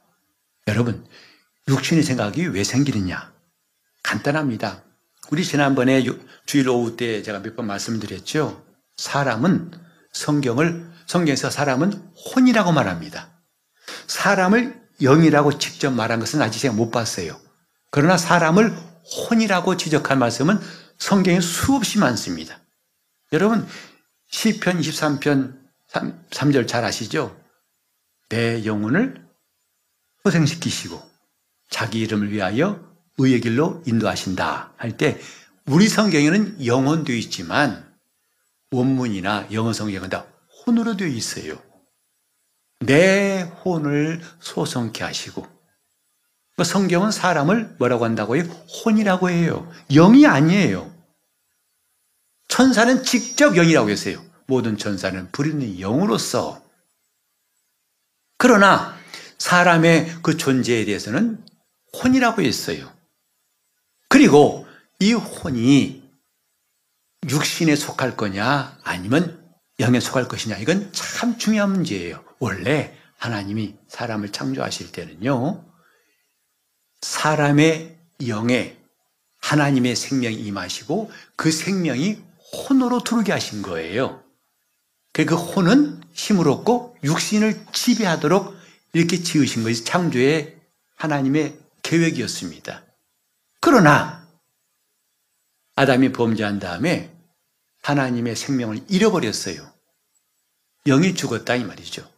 여러분, 0.69 1.07
육신의 1.69 2.03
생각이 2.03 2.47
왜 2.49 2.65
생기느냐? 2.65 3.33
간단합니다. 4.03 4.83
우리 5.31 5.45
지난번에 5.45 6.05
주일 6.45 6.69
오후 6.69 6.97
때 6.97 7.23
제가 7.23 7.39
몇 7.39 7.57
번 7.57 7.67
말씀드렸죠. 7.67 8.65
사람은 8.97 9.71
성경을 10.13 10.91
성경에서 11.07 11.51
사람은 11.51 11.93
혼이라고 12.35 12.73
말합니다. 12.73 13.29
사람을 14.07 14.81
영이라고 15.03 15.59
직접 15.59 15.91
말한 15.91 16.21
것은 16.21 16.41
아직 16.43 16.61
제가 16.61 16.75
못 16.75 16.91
봤어요. 16.91 17.39
그러나 17.91 18.17
사람을 18.17 18.71
혼이라고 19.31 19.77
지적한 19.77 20.19
말씀은 20.19 20.59
성경에 20.99 21.41
수없이 21.41 21.99
많습니다. 21.99 22.59
여러분 23.33 23.67
시편 24.29 24.81
23편 24.81 25.59
3, 25.89 26.27
3절 26.31 26.69
잘 26.69 26.85
아시죠? 26.85 27.37
내 28.29 28.65
영혼을 28.65 29.27
호생시키시고 30.25 31.03
자기 31.69 32.01
이름을 32.01 32.31
위하여 32.31 32.81
의의 33.19 33.41
길로 33.41 33.83
인도하신다 33.87 34.75
할 34.77 34.97
때 34.97 35.21
우리 35.67 35.89
성경에는 35.89 36.65
영혼 36.67 37.05
되어 37.05 37.17
있지만 37.17 37.92
원문이나 38.73 39.49
영어 39.53 39.73
성경은 39.73 40.09
다 40.09 40.27
혼으로 40.67 40.97
되어 40.97 41.07
있어요. 41.07 41.63
내 42.81 43.43
혼을 43.65 44.21
소성케 44.41 45.05
하시고 45.05 45.47
그 46.57 46.65
성경은 46.65 47.13
사람을 47.13 47.77
뭐라고 47.79 48.05
한다고요? 48.05 48.43
혼이라고 48.43 49.31
해요. 49.31 49.71
영이 49.91 50.27
아니에요. 50.27 50.93
천사는 52.49 53.03
직접 53.05 53.55
영이라고 53.57 53.89
했어요. 53.89 54.23
모든 54.47 54.77
천사는 54.77 55.31
부리는 55.33 55.81
영으로서. 55.81 56.63
그러나 58.37 58.97
사람의 59.39 60.19
그 60.23 60.37
존재에 60.37 60.85
대해서는 60.85 61.45
혼이라고 62.03 62.43
했어요. 62.43 62.93
그리고 64.09 64.67
이 64.99 65.15
혼이 65.15 66.02
육신에 67.29 67.77
속할 67.77 68.17
거냐 68.17 68.79
아니면 68.83 69.43
영에 69.79 70.01
속할 70.01 70.29
것이냐 70.29 70.57
이건 70.59 70.93
참 70.93 71.39
중요한 71.39 71.73
문제예요. 71.73 72.25
원래 72.39 72.97
하나님이 73.19 73.77
사람을 73.89 74.31
창조하실 74.31 74.93
때는요. 74.93 75.65
사람의 77.01 77.99
영에 78.27 78.79
하나님의 79.41 79.97
생명이 79.97 80.37
임하시고 80.37 81.11
그 81.37 81.51
생명이 81.51 82.23
혼으로 82.53 83.03
들어게 83.03 83.33
하신 83.33 83.63
거예요. 83.63 84.23
그 85.13 85.25
혼은 85.25 86.03
힘을 86.13 86.49
얻고 86.49 86.97
육신을 87.05 87.67
지배하도록 87.73 88.57
이렇게 88.95 89.23
지으신 89.23 89.63
것이 89.63 89.85
창조의 89.85 90.61
하나님의 90.97 91.59
계획이었습니다. 91.83 92.85
그러나 93.61 94.27
아담이 95.77 96.13
범죄한 96.13 96.59
다음에 96.59 97.12
하나님의 97.83 98.37
생명을 98.37 98.81
잃어버렸어요. 98.89 99.71
영이 100.87 101.15
죽었다 101.15 101.55
이 101.55 101.65
말이죠. 101.65 102.09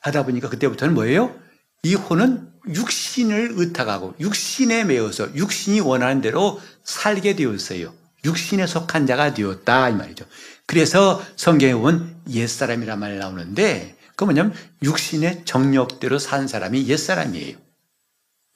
하다 0.00 0.24
보니까 0.24 0.48
그때부터는 0.48 0.94
뭐예요? 0.94 1.34
이 1.82 1.94
혼은 1.94 2.52
육신을 2.68 3.52
의탁하고 3.56 4.14
육신에 4.18 4.84
매어서 4.84 5.34
육신이 5.34 5.80
원하는 5.80 6.20
대로 6.20 6.60
살게 6.84 7.36
되었어요. 7.36 7.94
육신에 8.24 8.66
속한 8.66 9.06
자가 9.06 9.34
되었다 9.34 9.88
이 9.90 9.94
말이죠. 9.94 10.24
그래서 10.66 11.22
성경에 11.36 11.74
보면 11.74 12.22
옛사람이란 12.28 12.98
말이 12.98 13.16
나오는데 13.18 13.96
그 14.16 14.24
뭐냐면 14.24 14.54
육신의 14.82 15.44
정력대로 15.44 16.18
산 16.18 16.48
사람이 16.48 16.88
옛사람이에요. 16.88 17.56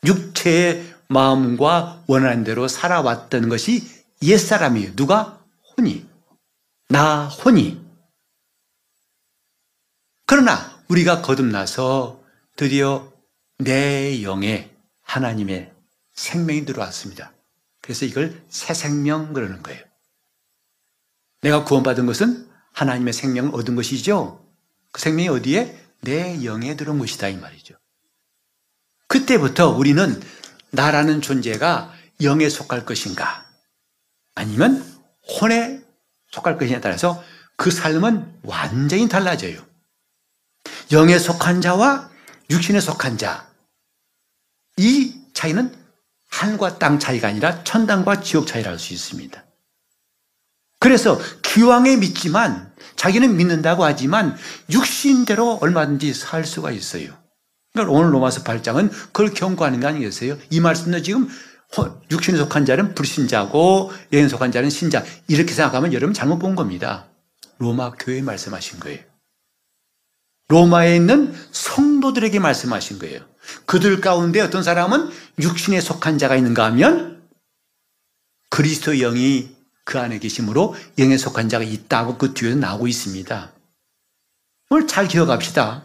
육체의 0.04 0.94
마음과 1.08 2.04
원하는 2.06 2.44
대로 2.44 2.66
살아왔던 2.66 3.48
것이 3.48 3.86
옛사람이에요. 4.22 4.96
누가? 4.96 5.38
혼이. 5.76 6.09
나 6.90 7.28
혼이. 7.28 7.80
그러나 10.26 10.82
우리가 10.88 11.22
거듭나서 11.22 12.20
드디어 12.56 13.12
내 13.58 14.24
영에 14.24 14.74
하나님의 15.02 15.72
생명이 16.14 16.64
들어왔습니다. 16.64 17.32
그래서 17.80 18.06
이걸 18.06 18.44
새 18.48 18.74
생명 18.74 19.32
그러는 19.32 19.62
거예요. 19.62 19.84
내가 21.42 21.62
구원받은 21.62 22.06
것은 22.06 22.50
하나님의 22.72 23.12
생명을 23.12 23.54
얻은 23.54 23.76
것이죠. 23.76 24.44
그 24.90 25.00
생명이 25.00 25.28
어디에? 25.28 25.80
내 26.00 26.44
영에 26.44 26.74
들어온 26.74 26.98
것이다 26.98 27.28
이 27.28 27.36
말이죠. 27.36 27.76
그때부터 29.06 29.70
우리는 29.70 30.20
나라는 30.70 31.20
존재가 31.20 31.94
영에 32.22 32.48
속할 32.48 32.84
것인가 32.84 33.46
아니면 34.34 34.84
혼에 35.40 35.79
속할 36.30 36.58
것이냐에 36.58 36.80
따라서 36.80 37.22
그 37.56 37.70
삶은 37.70 38.40
완전히 38.42 39.08
달라져요. 39.08 39.64
영에 40.92 41.18
속한 41.18 41.60
자와 41.60 42.10
육신에 42.50 42.80
속한 42.80 43.18
자. 43.18 43.48
이 44.76 45.14
차이는 45.34 45.74
하늘과 46.30 46.78
땅 46.78 46.98
차이가 46.98 47.28
아니라 47.28 47.62
천당과 47.64 48.20
지옥 48.20 48.46
차이라 48.46 48.70
할 48.70 48.78
수 48.78 48.92
있습니다. 48.94 49.44
그래서 50.78 51.20
기왕에 51.42 51.96
믿지만 51.96 52.72
자기는 52.96 53.36
믿는다고 53.36 53.84
하지만 53.84 54.36
육신대로 54.70 55.58
얼마든지 55.60 56.14
살 56.14 56.44
수가 56.44 56.70
있어요. 56.70 57.12
그러니까 57.72 57.92
오늘 57.96 58.14
로마서 58.14 58.42
8장은 58.42 58.90
그걸 59.06 59.34
경고하는 59.34 59.80
게 59.80 59.86
아니겠어요? 59.86 60.38
이 60.48 60.60
말씀도 60.60 61.02
지금 61.02 61.28
육신에 62.10 62.36
속한 62.38 62.66
자는 62.66 62.94
불신자고 62.94 63.92
영에 64.12 64.28
속한 64.28 64.50
자는 64.52 64.70
신자 64.70 65.04
이렇게 65.28 65.54
생각하면 65.54 65.92
여러분 65.92 66.12
잘못 66.12 66.38
본 66.38 66.56
겁니다. 66.56 67.06
로마 67.58 67.92
교회 67.92 68.22
말씀하신 68.22 68.80
거예요. 68.80 69.00
로마에 70.48 70.96
있는 70.96 71.32
성도들에게 71.52 72.40
말씀하신 72.40 72.98
거예요. 72.98 73.20
그들 73.66 74.00
가운데 74.00 74.40
어떤 74.40 74.64
사람은 74.64 75.10
육신에 75.40 75.80
속한 75.80 76.18
자가 76.18 76.34
있는가 76.34 76.64
하면 76.66 77.22
그리스도 78.50 78.94
영이 78.94 79.54
그 79.84 79.98
안에 79.98 80.18
계심으로 80.18 80.74
영에 80.98 81.16
속한 81.16 81.48
자가 81.48 81.64
있다고 81.64 82.18
그 82.18 82.34
뒤에 82.34 82.56
나오고 82.56 82.88
있습니다. 82.88 83.52
오늘 84.70 84.86
잘 84.88 85.06
기억합시다. 85.06 85.84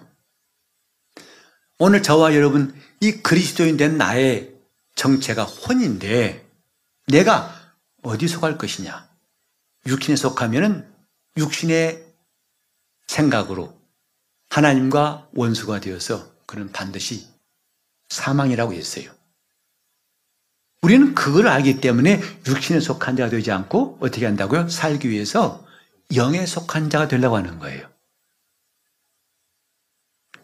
오늘 1.78 2.02
저와 2.02 2.36
여러분 2.36 2.74
이 3.02 3.12
그리스도인 3.12 3.78
된 3.78 3.98
나의 3.98 4.55
정체가 4.96 5.44
혼인데 5.44 6.50
내가 7.08 7.54
어디 8.02 8.28
속할 8.28 8.58
것이냐? 8.58 9.08
육신에 9.86 10.16
속하면은 10.16 10.92
육신의 11.38 12.06
생각으로 13.08 13.80
하나님과 14.50 15.30
원수가 15.34 15.80
되어서 15.82 16.32
그는 16.46 16.72
반드시 16.72 17.28
사망이라고 18.10 18.74
했어요. 18.74 19.12
우리는 20.82 21.16
그걸 21.16 21.48
알기 21.48 21.82
때문에 21.82 22.22
육신에 22.48 22.80
속한 22.80 23.16
자가 23.16 23.30
되지 23.30 23.52
않고 23.52 23.98
어떻게 24.02 24.26
한다고요? 24.26 24.70
살기 24.70 25.10
위해서 25.10 25.66
영에 26.14 26.46
속한 26.46 26.90
자가 26.90 27.08
되려고 27.08 27.36
하는 27.36 27.58
거예요. 27.60 27.90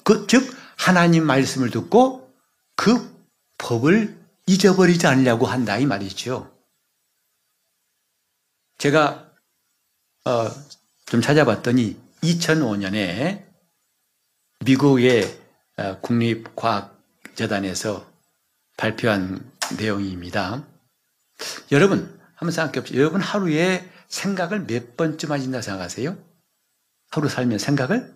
그, 0.04 0.26
즉, 0.28 0.52
하나님 0.78 1.26
말씀을 1.26 1.70
듣고 1.70 2.34
그 2.76 3.16
법을 3.60 4.21
잊어버리지 4.48 5.08
않으려고 5.08 5.46
한다 5.46 5.78
이 5.78 5.86
말이죠. 5.86 6.52
제가 8.78 9.32
어, 10.26 10.48
좀 11.06 11.22
찾아봤더니 11.22 12.00
2005년에 12.24 13.46
미국의 14.66 15.40
어, 15.78 16.00
국립과학재단에서 16.02 18.10
발표한 18.78 19.52
내용입니다. 19.78 20.66
여러분 21.72 22.20
한번 22.36 22.52
생각해 22.52 22.82
보세요. 22.82 23.00
여러분 23.00 23.22
하루에 23.22 23.90
생각을 24.08 24.66
몇 24.66 24.98
번쯤 24.98 25.32
하신다 25.32 25.62
생각하세요? 25.62 26.18
하루 27.12 27.30
살면 27.30 27.60
생각을 27.60 28.16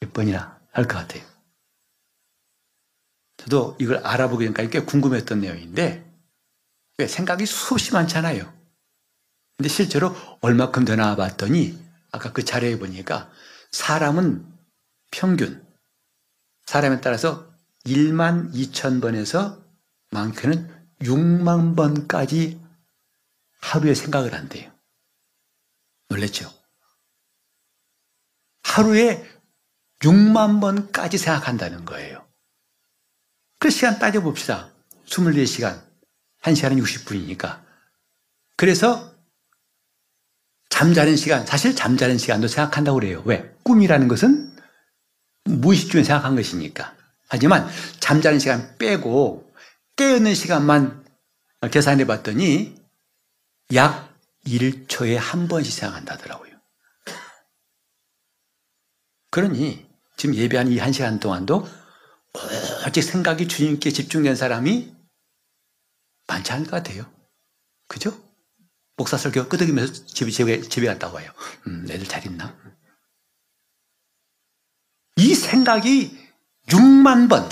몇 0.00 0.12
번이나 0.12 0.60
할 0.72 0.86
것 0.86 0.94
같아요. 0.96 1.33
저도 3.44 3.76
이걸 3.78 3.98
알아보기 3.98 4.44
전까지 4.46 4.70
꽤 4.70 4.80
궁금했던 4.80 5.40
내용인데 5.40 6.10
생각이 7.06 7.44
수없이 7.46 7.92
많잖아요. 7.92 8.52
근데 9.56 9.68
실제로 9.68 10.14
얼마큼 10.40 10.84
되나 10.84 11.14
봤더니 11.14 11.78
아까 12.10 12.32
그 12.32 12.44
자료에 12.44 12.78
보니까 12.78 13.30
사람은 13.70 14.46
평균 15.10 15.64
사람에 16.66 17.00
따라서 17.00 17.52
1만 17.84 18.52
2천 18.54 19.02
번에서 19.02 19.62
많게는 20.10 20.72
6만 21.00 21.76
번까지 21.76 22.60
하루에 23.60 23.94
생각을 23.94 24.32
한대요. 24.32 24.72
놀랬죠? 26.08 26.50
하루에 28.62 29.22
6만 30.00 30.60
번까지 30.60 31.18
생각한다는 31.18 31.84
거예요. 31.84 32.23
그 33.64 33.70
시간 33.70 33.98
따져봅시다. 33.98 34.70
24시간. 35.06 35.80
1시간은 36.42 36.82
60분이니까. 36.82 37.62
그래서 38.58 39.10
잠자는 40.68 41.16
시간, 41.16 41.46
사실 41.46 41.74
잠자는 41.74 42.18
시간도 42.18 42.46
생각한다고 42.46 42.98
그래요. 42.98 43.22
왜? 43.24 43.56
꿈이라는 43.62 44.06
것은 44.06 44.54
무의식 45.44 45.90
중에 45.90 46.04
생각한 46.04 46.36
것이니까. 46.36 46.94
하지만 47.26 47.66
잠자는 48.00 48.38
시간 48.38 48.76
빼고 48.76 49.50
깨어있는 49.96 50.34
시간만 50.34 51.02
계산해 51.70 52.06
봤더니 52.06 52.74
약 53.72 54.14
1초에 54.46 55.14
한 55.14 55.48
번씩 55.48 55.72
생각한다더라고요. 55.72 56.52
그러니 59.30 59.88
지금 60.18 60.34
예배한 60.34 60.68
이한 60.68 60.92
시간 60.92 61.18
동안도 61.18 61.66
오직 62.86 63.02
생각이 63.02 63.48
주님께 63.48 63.90
집중된 63.90 64.36
사람이 64.36 64.94
많지 66.26 66.52
않을 66.52 66.66
것 66.66 66.72
같아요. 66.72 67.10
그죠? 67.88 68.16
목사 68.96 69.16
설교 69.16 69.48
끄덕이면서 69.48 70.06
집에, 70.06 70.30
집에, 70.30 70.60
집에 70.60 70.86
갔다 70.86 71.08
와요. 71.10 71.32
음, 71.66 71.86
애들 71.90 72.06
잘 72.06 72.24
있나? 72.26 72.56
이 75.16 75.34
생각이 75.34 76.16
6만 76.68 77.28
번, 77.28 77.48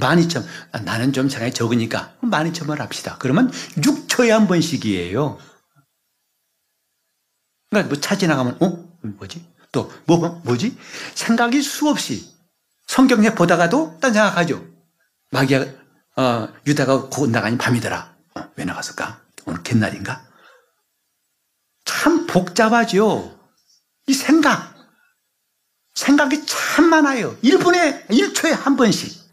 12,000, 0.00 0.44
아, 0.72 0.80
나는 0.80 1.12
좀 1.12 1.28
생각이 1.28 1.52
적으니까 1.54 2.16
12,000번 2.22 2.78
합시다. 2.78 3.16
그러면 3.18 3.50
6초에 3.50 4.28
한 4.28 4.46
번씩이에요. 4.46 5.38
그러니까 7.70 7.94
뭐 7.94 8.00
차 8.00 8.16
지나가면, 8.16 8.58
어? 8.62 8.98
뭐지? 9.02 9.46
또, 9.72 9.92
뭐, 10.06 10.16
뭐지? 10.44 10.76
생각이 11.14 11.60
수없이 11.62 12.37
성경에 12.88 13.34
보다가도 13.34 13.98
딴 14.00 14.12
생각하죠. 14.12 14.66
마귀야, 15.30 15.60
어, 16.16 16.48
유다가 16.66 17.08
곧 17.08 17.30
나가니 17.30 17.56
밤이더라. 17.58 18.16
어, 18.34 18.50
왜 18.56 18.64
나갔을까? 18.64 19.22
오늘 19.44 19.62
갯날인가? 19.62 20.26
참 21.84 22.26
복잡하죠. 22.26 23.38
이 24.06 24.14
생각. 24.14 24.74
생각이 25.94 26.46
참 26.46 26.86
많아요. 26.86 27.36
1분에, 27.40 28.08
1초에 28.08 28.50
한 28.50 28.76
번씩. 28.76 29.28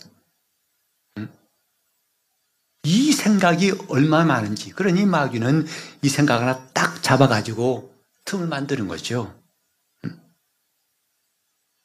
이 2.84 3.12
생각이 3.14 3.72
얼마나 3.88 4.26
많은지. 4.26 4.72
그러니 4.72 5.06
마귀는 5.06 5.66
이 6.04 6.10
생각 6.10 6.42
하나 6.42 6.68
딱 6.68 7.02
잡아가지고 7.02 7.96
틈을 8.26 8.48
만드는 8.48 8.88
거죠. 8.88 9.34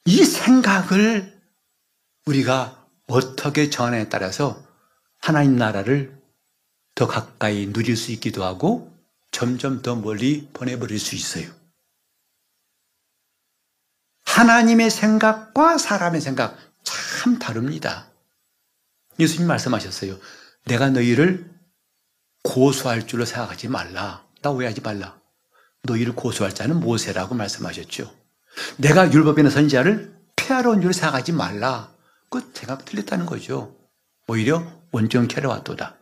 이 0.04 0.24
생각을 0.24 1.39
우리가 2.26 2.87
어떻게 3.06 3.70
전에 3.70 4.09
따라서 4.09 4.62
하나님 5.20 5.56
나라를 5.56 6.18
더 6.94 7.06
가까이 7.06 7.72
누릴 7.72 7.96
수 7.96 8.12
있기도 8.12 8.44
하고 8.44 8.92
점점 9.30 9.83
더 9.83 9.96
멀리 9.96 10.48
보내버릴 10.52 10.98
수 10.98 11.14
있어요. 11.14 11.50
하나님의 14.24 14.90
생각과 14.90 15.78
사람의 15.78 16.20
생각 16.20 16.56
참 16.83 17.38
다릅니다. 17.38 18.11
예수님 19.18 19.48
말씀하셨어요. 19.48 20.18
내가 20.66 20.88
너희를 20.90 21.50
고소할 22.42 23.06
줄로 23.06 23.24
생각하지 23.24 23.68
말라. 23.68 24.24
나 24.42 24.50
오해하지 24.50 24.80
말라. 24.80 25.20
너희를 25.83 26.14
고소할 26.14 26.54
자는 26.54 26.80
모세라고 26.80 27.35
말씀하셨죠. 27.35 28.14
내가 28.78 29.12
율법에는 29.12 29.50
선지자를 29.50 30.14
폐하러 30.37 30.70
온 30.70 30.80
줄로 30.80 30.92
생각하지 30.92 31.33
말라. 31.33 31.92
그 32.30 32.50
생각 32.54 32.84
틀렸다는 32.84 33.26
거죠. 33.26 33.76
오히려 34.28 34.64
원정 34.92 35.28
캐러왔도다. 35.28 35.96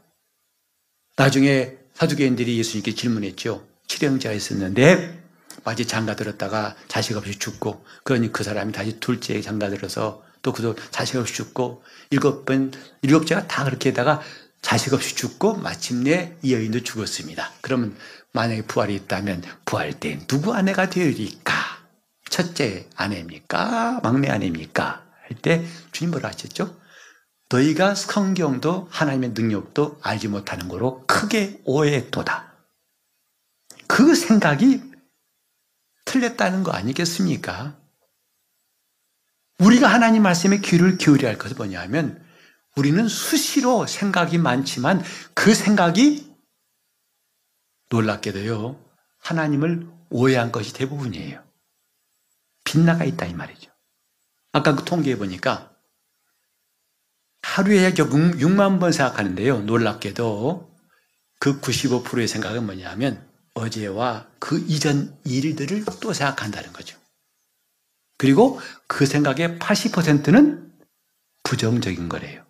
나중에 1.16 1.76
사두개인들이 1.94 2.58
예수님께 2.58 2.94
질문했죠. 2.94 3.66
칠형제가 3.88 4.34
있었는데 4.34 5.24
마치 5.64 5.86
장가 5.86 6.14
들었다가 6.14 6.76
자식 6.86 7.16
없이 7.16 7.38
죽고 7.38 7.84
그러니 8.04 8.30
그 8.30 8.44
사람이 8.44 8.72
다시 8.72 9.00
둘째 9.00 9.40
장가 9.40 9.70
들어서 9.70 10.22
또 10.42 10.52
그도 10.52 10.76
자식 10.90 11.16
없이 11.16 11.34
죽고 11.34 11.82
일곱 12.10 12.44
번 12.44 12.72
일곱째가 13.02 13.48
다 13.48 13.64
그렇게 13.64 13.92
다가 13.92 14.20
자식 14.60 14.92
없이 14.92 15.16
죽고 15.16 15.54
마침내 15.54 16.36
이 16.42 16.52
여인도 16.52 16.82
죽었습니다. 16.82 17.50
그러면 17.62 17.96
만약에 18.32 18.62
부활이 18.62 18.94
있다면 18.94 19.42
부활 19.64 19.98
때 19.98 20.20
누구 20.26 20.52
아내가 20.52 20.90
되리까? 20.90 21.52
첫째 22.28 22.86
아내입니까? 22.94 24.00
막내 24.02 24.28
아내입니까? 24.28 25.07
할 25.28 25.40
때 25.40 25.64
주님 25.92 26.10
뭐라 26.10 26.30
하셨죠? 26.30 26.78
너희가 27.50 27.94
성경도 27.94 28.88
하나님의 28.90 29.30
능력도 29.30 30.00
알지 30.02 30.28
못하는 30.28 30.68
거로 30.68 31.06
크게 31.06 31.60
오해했도다. 31.64 32.52
그 33.86 34.14
생각이 34.14 34.82
틀렸다는 36.04 36.62
거 36.62 36.72
아니겠습니까? 36.72 37.78
우리가 39.58 39.88
하나님 39.88 40.22
말씀에 40.22 40.58
귀를 40.58 40.98
기울여야 40.98 41.30
할 41.30 41.38
것은 41.38 41.56
뭐냐면 41.56 42.24
우리는 42.76 43.08
수시로 43.08 43.86
생각이 43.86 44.38
많지만 44.38 45.02
그 45.34 45.54
생각이 45.54 46.32
놀랍게도요 47.90 48.84
하나님을 49.20 49.88
오해한 50.10 50.52
것이 50.52 50.72
대부분이에요. 50.74 51.42
빗나가 52.64 53.04
있다 53.04 53.26
이 53.26 53.34
말이죠. 53.34 53.67
아까 54.58 54.74
그 54.74 54.84
통계해 54.84 55.16
보니까 55.16 55.74
하루에 57.42 57.84
약 57.84 57.94
6만 57.94 58.80
번 58.80 58.92
생각하는데요. 58.92 59.62
놀랍게도 59.62 60.76
그 61.40 61.60
95%의 61.60 62.28
생각은 62.28 62.66
뭐냐면 62.66 63.26
어제와 63.54 64.28
그 64.38 64.58
이전 64.68 65.16
일들을 65.24 65.84
또 66.00 66.12
생각한다는 66.12 66.72
거죠. 66.72 66.98
그리고 68.18 68.60
그 68.86 69.06
생각의 69.06 69.58
80%는 69.58 70.72
부정적인 71.44 72.08
거래요. 72.08 72.44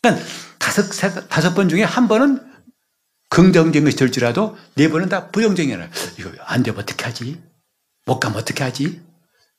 그러니까 0.00 0.24
다섯, 0.58 0.88
다섯 1.28 1.54
번 1.54 1.68
중에 1.68 1.82
한 1.82 2.08
번은 2.08 2.46
긍정적인 3.30 3.84
것이 3.84 3.96
될지라도 3.96 4.56
네 4.74 4.88
번은 4.88 5.08
다 5.08 5.30
부정적인 5.30 5.76
거예요. 5.76 5.90
이거 6.18 6.32
안 6.44 6.62
되면 6.62 6.80
어떻게 6.80 7.04
하지? 7.04 7.42
못 8.06 8.20
가면 8.20 8.38
어떻게 8.38 8.64
하지? 8.64 9.07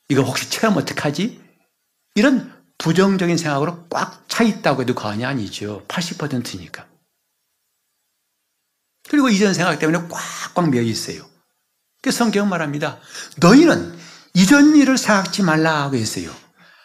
이거 0.09 0.23
혹시 0.23 0.49
체험 0.49 0.77
어떻게 0.77 0.99
하지? 1.01 1.41
이런 2.15 2.53
부정적인 2.77 3.37
생각으로 3.37 3.87
꽉 3.89 4.19
차 4.39 4.43
있다고 4.45 4.83
해도 4.83 4.95
과언이 4.95 5.25
아니죠. 5.25 5.83
80%니까. 5.89 6.87
그리고 9.09 9.27
이전 9.27 9.53
생각 9.53 9.77
때문에 9.79 10.07
꽉꽉 10.07 10.69
메어 10.69 10.81
있어요. 10.81 11.27
그 12.01 12.11
성경 12.11 12.47
말합니다. 12.47 12.99
너희는 13.37 13.97
이전 14.33 14.77
일을 14.77 14.97
생각지 14.97 15.43
말라고 15.43 15.97
했어요. 15.97 16.33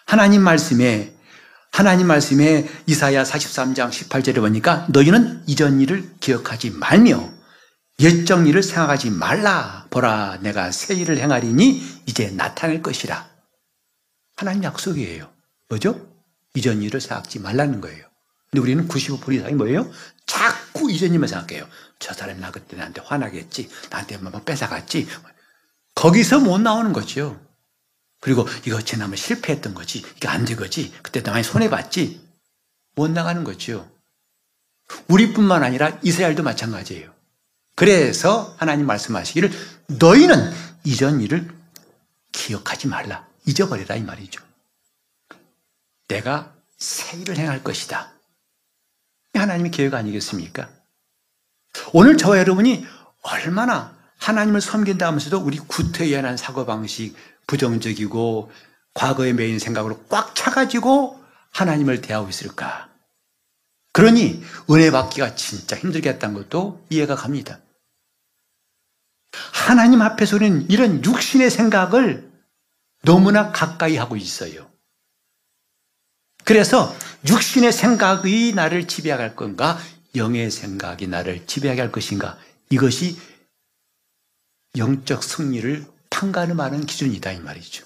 하나님 0.07 0.43
말씀에 0.43 1.15
하나님 1.71 2.09
말씀에 2.09 2.69
이사야 2.87 3.23
43장 3.23 3.91
18절에 3.91 4.37
보니까 4.37 4.87
너희는 4.91 5.45
이전 5.47 5.81
일을 5.81 6.15
기억하지 6.19 6.71
말며 6.71 7.31
옛적 8.01 8.47
일을 8.49 8.63
생각하지 8.63 9.11
말라. 9.11 9.87
보라 9.91 10.39
내가 10.41 10.73
새 10.73 10.95
일을 10.95 11.19
행하리니 11.19 12.03
이제 12.07 12.31
나타낼 12.31 12.83
것이라. 12.83 13.29
하나님 14.37 14.65
약속이에요. 14.65 15.31
뭐죠? 15.69 16.09
이전 16.55 16.83
일을 16.83 17.01
생각지 17.01 17.39
말라는 17.39 17.81
거예요. 17.81 18.05
근데 18.51 18.63
우리는 18.63 18.87
95% 18.89 19.35
이상이 19.35 19.55
뭐예요? 19.55 19.91
자꾸 20.27 20.91
이전 20.91 21.13
일만 21.13 21.29
생각해요. 21.29 21.69
저 21.99 22.13
사람이 22.13 22.41
나 22.41 22.51
그때 22.51 22.77
나한테 22.77 23.01
화나겠지. 23.05 23.69
나한테 23.91 24.17
뭐 24.19 24.33
뺏어갔지. 24.43 25.09
거기서 25.95 26.41
못 26.41 26.59
나오는 26.59 26.93
거죠. 26.93 27.41
그리고 28.21 28.47
이거 28.67 28.81
지나면 28.81 29.17
실패했던 29.17 29.75
거지. 29.75 29.99
이게 30.17 30.29
안 30.29 30.45
되거지. 30.45 30.93
그때 31.03 31.23
나 31.23 31.33
많이 31.33 31.45
손해봤지. 31.45 32.21
못 32.97 33.11
나가는 33.11 33.45
거죠. 33.45 33.89
우리뿐만 35.09 35.63
아니라 35.63 35.99
이스라엘도 36.03 36.43
마찬가지예요. 36.43 37.14
그래서 37.75 38.55
하나님 38.59 38.87
말씀하시기를 38.87 39.51
너희는 39.87 40.53
이전 40.85 41.21
일을 41.21 41.49
기억하지 42.33 42.89
말라. 42.89 43.27
잊어버리라 43.47 43.97
이 43.97 44.03
말이죠. 44.03 44.43
내가 46.09 46.55
새 46.79 47.19
일을 47.19 47.37
행할 47.37 47.63
것이다. 47.65 48.13
하나님의 49.35 49.71
계획 49.71 49.95
아니겠습니까? 49.95 50.69
오늘 51.93 52.17
저와 52.17 52.39
여러분이 52.39 52.87
얼마나 53.23 53.97
하나님을 54.19 54.61
섬긴다 54.61 55.07
하면서도 55.07 55.39
우리 55.39 55.59
구태연한 55.59 56.37
사고방식, 56.37 57.17
부정적이고 57.47 58.51
과거의 58.95 59.33
메인 59.33 59.59
생각으로 59.59 60.05
꽉 60.09 60.35
차가지고 60.35 61.23
하나님을 61.51 62.01
대하고 62.01 62.29
있을까? 62.29 62.89
그러니 63.93 64.43
은혜 64.71 64.91
받기가 64.91 65.35
진짜 65.35 65.77
힘들겠다는 65.77 66.35
것도 66.35 66.85
이해가 66.91 67.17
갑니다. 67.17 67.61
하나님 69.53 70.03
앞에서 70.03 70.37
우리는 70.37 70.69
이런 70.71 71.05
육신의 71.05 71.51
생각을 71.51 72.31
너무나 73.03 73.53
가까이 73.53 73.97
하고 73.97 74.17
있어요. 74.17 74.71
그래서 76.45 76.95
육신의 77.29 77.73
생각이 77.73 78.53
나를 78.55 78.87
지배하게 78.87 79.23
할 79.23 79.37
건가? 79.37 79.79
영의 80.15 80.51
생각이 80.51 81.07
나를 81.07 81.47
지배하게 81.47 81.81
할 81.81 81.93
것인가? 81.93 82.39
이것이 82.71 83.19
영적 84.77 85.23
승리를 85.23 85.85
판가름하는 86.11 86.87
기준이다 86.87 87.33
이 87.33 87.41
말이죠. 87.41 87.85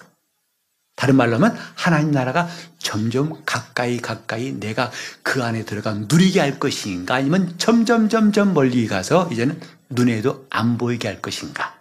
다른 0.97 1.15
말로 1.15 1.37
하면 1.37 1.57
하나님 1.77 2.11
나라가 2.11 2.49
점점 2.79 3.45
가까이 3.47 3.99
가까이 3.99 4.53
내가 4.53 4.91
그 5.23 5.45
안에 5.45 5.65
들어가 5.65 5.95
누리게 5.95 6.41
할 6.41 6.59
것인가 6.59 7.15
아니면 7.15 7.55
점점 7.57 8.09
점점 8.09 8.53
멀리 8.53 8.89
가서 8.89 9.29
이제는 9.31 9.61
눈에도 9.91 10.47
안 10.51 10.79
보이게 10.79 11.09
할 11.09 11.21
것인가 11.23 11.79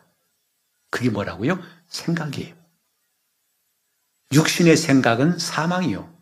그게 0.90 1.10
뭐라고요? 1.10 1.60
생각이에요. 1.90 2.56
육신의 4.34 4.78
생각은 4.78 5.40
사망이요. 5.40 6.14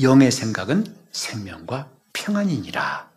영의 0.00 0.30
생각은 0.30 0.86
생명과 1.12 1.90
평안이니라. 2.12 3.10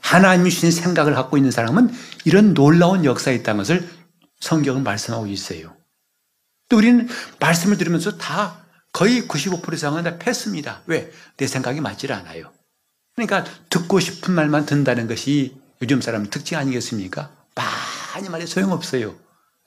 하나님 0.00 0.48
주신 0.48 0.70
생각을 0.70 1.14
갖고 1.14 1.36
있는 1.36 1.50
사람은 1.50 1.92
이런 2.24 2.54
놀라운 2.54 3.04
역사에 3.04 3.34
있다는 3.34 3.58
것을 3.58 3.88
성경은 4.38 4.84
말씀하고 4.84 5.26
있어요. 5.26 5.76
또 6.68 6.76
우리는 6.76 7.08
말씀을 7.40 7.76
들으면서 7.76 8.16
다 8.16 8.64
거의 8.92 9.22
95% 9.22 9.74
이상은 9.74 10.04
다 10.04 10.16
패습니다. 10.18 10.82
왜? 10.86 11.10
내 11.36 11.46
생각이 11.46 11.80
맞질 11.80 12.12
않아요. 12.12 12.52
그러니까 13.14 13.44
듣고 13.68 13.98
싶은 13.98 14.32
말만 14.34 14.66
든다는 14.66 15.08
것이 15.08 15.60
요즘 15.82 16.00
사람 16.00 16.28
특징 16.28 16.58
아니겠습니까? 16.58 17.30
많이 17.54 18.28
말해 18.28 18.46
소용없어요. 18.46 19.14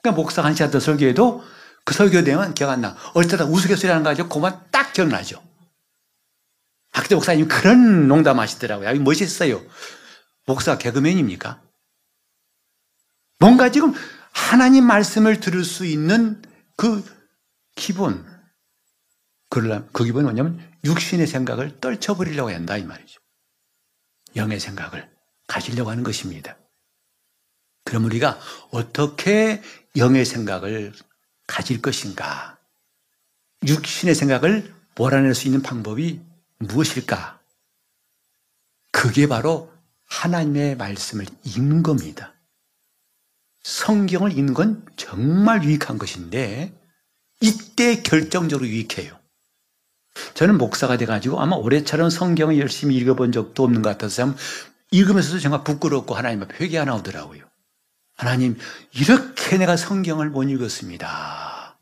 그러니까 0.02 0.20
목사가 0.20 0.48
한 0.48 0.54
시간 0.54 0.70
더 0.70 0.80
설교해도 0.80 1.44
그 1.84 1.94
설교 1.94 2.22
내용은 2.22 2.54
기억 2.54 2.70
안 2.70 2.80
나. 2.80 2.96
어릴 3.14 3.30
때다 3.30 3.44
우스갯소리 3.44 3.88
하는 3.88 4.02
거 4.02 4.10
가지고 4.10 4.28
그만 4.28 4.60
딱 4.70 4.92
기억나죠. 4.92 5.42
박대 6.92 7.14
목사님 7.14 7.46
그런 7.48 8.08
농담 8.08 8.40
하시더라고요. 8.40 9.00
멋있어요. 9.00 9.62
목사 10.46 10.78
개그맨입니까? 10.78 11.62
뭔가 13.38 13.70
지금 13.70 13.94
하나님 14.32 14.84
말씀을 14.84 15.40
들을 15.40 15.64
수 15.64 15.86
있는 15.86 16.42
그 16.76 17.04
기본, 17.76 18.26
그 19.48 20.04
기본은 20.04 20.24
뭐냐면 20.24 20.68
육신의 20.84 21.26
생각을 21.26 21.80
떨쳐버리려고 21.80 22.50
한다 22.50 22.76
이 22.76 22.84
말이죠. 22.84 23.20
영의 24.36 24.60
생각을 24.60 25.08
가지려고 25.50 25.90
하는 25.90 26.04
것입니다. 26.04 26.56
그럼 27.84 28.04
우리가 28.04 28.38
어떻게 28.70 29.60
영의 29.96 30.24
생각을 30.24 30.92
가질 31.48 31.82
것인가? 31.82 32.56
육신의 33.66 34.14
생각을 34.14 34.72
몰아낼 34.96 35.34
수 35.34 35.48
있는 35.48 35.60
방법이 35.60 36.20
무엇일까? 36.58 37.40
그게 38.92 39.26
바로 39.26 39.72
하나님의 40.06 40.76
말씀을 40.76 41.26
읽는 41.42 41.82
겁니다. 41.82 42.32
성경을 43.62 44.38
읽는 44.38 44.54
건 44.54 44.86
정말 44.96 45.64
유익한 45.64 45.98
것인데 45.98 46.72
이때 47.40 48.02
결정적으로 48.02 48.68
유익해요. 48.68 49.18
저는 50.34 50.58
목사가 50.58 50.96
돼가지고 50.96 51.40
아마 51.40 51.56
올해처럼 51.56 52.08
성경을 52.10 52.58
열심히 52.58 52.96
읽어본 52.96 53.32
적도 53.32 53.64
없는 53.64 53.82
것 53.82 53.90
같아서 53.90 54.34
읽으면서도 54.90 55.38
정말 55.38 55.64
부끄럽고 55.64 56.14
하나님 56.14 56.42
앞에 56.42 56.64
회개가 56.64 56.84
나오더라고요. 56.84 57.48
하나님, 58.16 58.58
이렇게 58.92 59.56
내가 59.56 59.76
성경을 59.76 60.30
못 60.30 60.42
읽었습니다. 60.44 61.78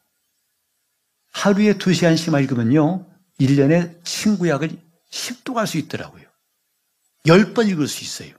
하루에 1.32 1.78
두 1.78 1.94
시간씩만 1.94 2.42
읽으면요, 2.42 3.06
1년에 3.40 4.04
친구약을 4.04 4.70
10도 5.10 5.54
갈 5.54 5.66
수 5.66 5.78
있더라고요. 5.78 6.24
10번 7.26 7.68
읽을 7.68 7.88
수 7.88 8.04
있어요. 8.04 8.36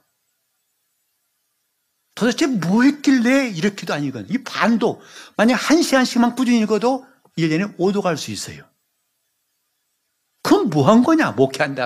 도대체 2.15 2.47
뭐 2.47 2.83
했길래 2.83 3.49
이렇게도 3.49 3.93
안 3.93 4.03
읽은? 4.03 4.29
이 4.29 4.43
반도, 4.43 5.01
만약 5.37 5.55
한 5.55 5.81
시간씩만 5.81 6.35
꾸준히 6.35 6.59
읽어도 6.59 7.05
1년에 7.37 7.77
5도 7.77 8.01
갈 8.01 8.17
수 8.17 8.31
있어요. 8.31 8.68
그럼 10.49 10.69
뭐한 10.71 11.03
거냐? 11.03 11.33
뭐 11.33 11.49
한다 11.59 11.83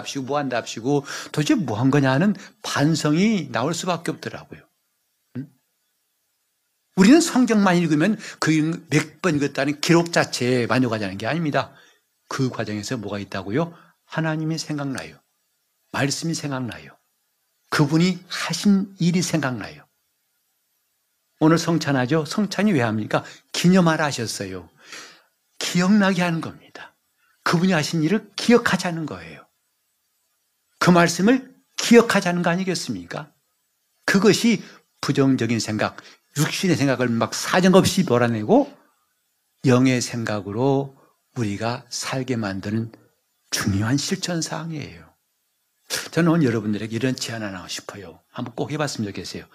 합시고, 0.58 1.04
도대체 1.34 1.56
뭐 1.56 1.78
한 1.78 1.92
거냐 1.92 2.10
하는 2.10 2.34
반성이 2.62 3.52
나올 3.52 3.74
수밖에 3.74 4.12
없더라고요. 4.12 4.62
우리는 6.96 7.20
성경만 7.20 7.76
읽으면 7.78 8.18
그 8.40 8.52
몇 8.90 9.22
번 9.22 9.36
읽었다는 9.36 9.82
기록 9.82 10.14
자체에 10.14 10.68
만족하자는 10.68 11.18
게 11.18 11.28
아닙니다. 11.28 11.74
그 12.30 12.50
과정에서 12.50 12.96
뭐가 12.98 13.20
있다고요? 13.20 13.74
하나님이 14.06 14.58
생각나요. 14.58 15.18
말씀이 15.92 16.34
생각나요. 16.34 16.98
그분이 17.70 18.24
하신 18.30 18.96
일이 19.00 19.22
생각나요. 19.22 19.86
오늘 21.42 21.58
성찬하죠? 21.58 22.24
성찬이 22.26 22.72
왜 22.72 22.82
합니까? 22.82 23.26
기념하라 23.52 24.06
하셨어요. 24.06 24.70
기억나게 25.60 26.22
하는 26.22 26.40
겁니다. 26.40 26.93
그분이 27.44 27.72
하신 27.72 28.04
일을 28.04 28.32
기억하자는 28.36 29.06
거예요. 29.06 29.48
그 30.80 30.90
말씀을 30.90 31.54
기억하자는 31.78 32.42
거 32.42 32.50
아니겠습니까? 32.50 33.32
그것이 34.06 34.64
부정적인 35.02 35.60
생각, 35.60 35.98
육신의 36.38 36.78
생각을 36.78 37.10
막 37.10 37.34
사정없이 37.34 38.04
몰아내고 38.04 38.76
영의 39.66 40.02
생각으로 40.02 40.98
우리가 41.36 41.86
살게 41.90 42.36
만드는 42.36 42.92
중요한 43.50 43.98
실천 43.98 44.42
사항이에요. 44.42 45.14
저는 46.12 46.32
오늘 46.32 46.48
여러분들에게 46.48 46.96
이런 46.96 47.16
제안 47.16 47.44
하나 47.44 47.68
싶어요. 47.68 48.22
한번 48.30 48.56
꼭 48.56 48.72
해봤으면 48.72 49.10
좋겠어요. 49.10 49.46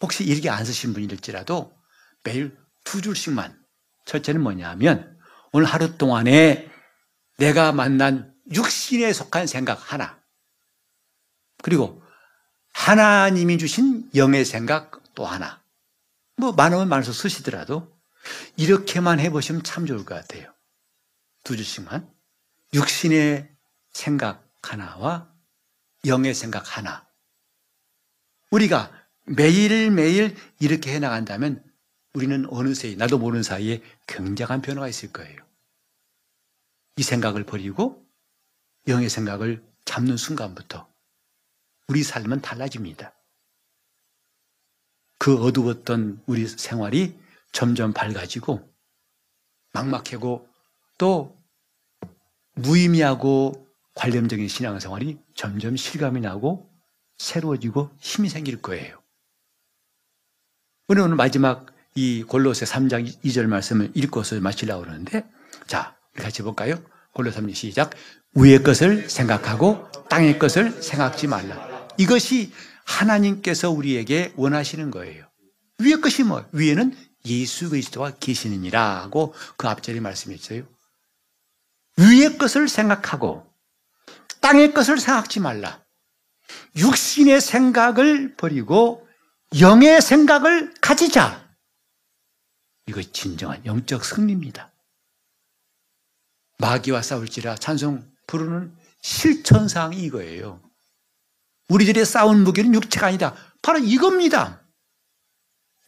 혹시 0.00 0.24
일기 0.24 0.48
안 0.48 0.64
쓰신 0.64 0.92
분일지라도 0.92 1.76
매일 2.22 2.56
두 2.84 3.00
줄씩만. 3.00 3.58
첫째는 4.04 4.42
뭐냐면 4.42 5.17
오늘 5.52 5.66
하루 5.66 5.96
동안에 5.96 6.70
내가 7.38 7.72
만난 7.72 8.34
육신에 8.52 9.12
속한 9.12 9.46
생각 9.46 9.92
하나. 9.92 10.18
그리고 11.62 12.02
하나님이 12.72 13.58
주신 13.58 14.08
영의 14.14 14.44
생각 14.44 15.02
또 15.14 15.26
하나. 15.26 15.62
뭐 16.36 16.52
많으면 16.52 16.88
많아서 16.88 17.12
쓰시더라도 17.12 17.92
이렇게만 18.56 19.20
해보시면 19.20 19.64
참 19.64 19.86
좋을 19.86 20.04
것 20.04 20.14
같아요. 20.14 20.52
두 21.44 21.56
줄씩만. 21.56 22.08
육신의 22.74 23.50
생각 23.92 24.46
하나와 24.62 25.32
영의 26.06 26.34
생각 26.34 26.76
하나. 26.76 27.08
우리가 28.50 28.92
매일매일 29.24 30.36
이렇게 30.58 30.92
해 30.94 30.98
나간다면 30.98 31.62
우리는 32.14 32.46
어느새 32.50 32.94
나도 32.96 33.18
모르는 33.18 33.42
사이에 33.42 33.82
굉장한 34.06 34.62
변화가 34.62 34.88
있을 34.88 35.12
거예요. 35.12 35.38
이 36.96 37.02
생각을 37.02 37.44
버리고 37.44 38.04
영의 38.88 39.08
생각을 39.08 39.64
잡는 39.84 40.16
순간부터 40.16 40.88
우리 41.88 42.02
삶은 42.02 42.40
달라집니다. 42.40 43.14
그 45.18 45.42
어두웠던 45.42 46.22
우리 46.26 46.46
생활이 46.46 47.18
점점 47.52 47.92
밝아지고 47.92 48.68
막막하고 49.72 50.48
또 50.96 51.36
무의미하고 52.54 53.66
관념적인 53.94 54.48
신앙생활이 54.48 55.18
점점 55.34 55.76
실감이 55.76 56.20
나고 56.20 56.70
새로워지고 57.18 57.90
힘이 57.98 58.28
생길 58.28 58.60
거예요. 58.62 59.02
우리 60.88 61.00
오늘 61.00 61.16
마지막 61.16 61.66
이 61.98 62.22
골로새 62.22 62.64
3장 62.64 63.24
2절 63.24 63.46
말씀을 63.46 63.90
읽고서 63.92 64.38
마치려고 64.40 64.82
그러는데 64.82 65.28
자, 65.66 65.96
같이 66.14 66.42
볼까요? 66.42 66.80
골로 67.12 67.32
3장 67.32 67.52
시작. 67.56 67.90
위의 68.36 68.62
것을 68.62 69.10
생각하고 69.10 69.90
땅의 70.08 70.38
것을 70.38 70.80
생각지 70.80 71.26
말라. 71.26 71.88
이것이 71.96 72.52
하나님께서 72.84 73.72
우리에게 73.72 74.32
원하시는 74.36 74.92
거예요. 74.92 75.26
위의 75.80 76.00
것이 76.00 76.22
뭐? 76.22 76.46
위에는 76.52 76.96
예수 77.26 77.68
그리스도가 77.68 78.12
계시느니라 78.20 79.02
하고 79.02 79.34
그 79.56 79.66
앞절에 79.66 79.98
말씀했어요. 79.98 80.62
위의 81.96 82.38
것을 82.38 82.68
생각하고 82.68 83.44
땅의 84.40 84.72
것을 84.72 85.00
생각지 85.00 85.40
말라. 85.40 85.82
육신의 86.76 87.40
생각을 87.40 88.36
버리고 88.36 89.04
영의 89.58 90.00
생각을 90.00 90.72
가지자. 90.80 91.47
이거 92.88 93.02
진정한 93.02 93.64
영적 93.66 94.04
승리입니다. 94.04 94.72
마귀와 96.58 97.02
싸울지라 97.02 97.56
찬송 97.56 98.10
부르는 98.26 98.74
실천사항이 99.02 100.02
이거예요. 100.04 100.62
우리들의 101.68 102.04
싸운 102.06 102.42
무기는 102.42 102.74
육체가 102.74 103.06
아니다. 103.06 103.34
바로 103.62 103.78
이겁니다. 103.78 104.62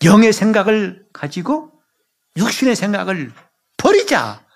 영의 0.05 0.33
생각을 0.33 1.09
가지고 1.13 1.73
육신의 2.37 2.77
생각을 2.77 3.33
버리자. 3.79 4.47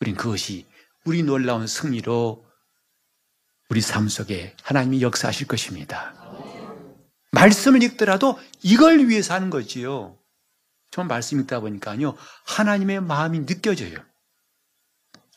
우린 0.00 0.14
그것이 0.14 0.66
우리 1.06 1.22
놀라운 1.22 1.66
승리로 1.66 2.44
우리 3.70 3.80
삶 3.80 4.08
속에 4.08 4.54
하나님이 4.62 5.02
역사하실 5.02 5.46
것입니다. 5.46 6.14
말씀을 7.32 7.82
읽더라도 7.82 8.38
이걸 8.62 9.08
위해서 9.08 9.34
하는 9.34 9.50
거지요. 9.50 10.18
정말 10.96 11.16
말씀 11.16 11.38
읽다 11.40 11.60
보니까요. 11.60 12.16
하나님의 12.46 13.02
마음이 13.02 13.44
느껴져요. 13.44 14.02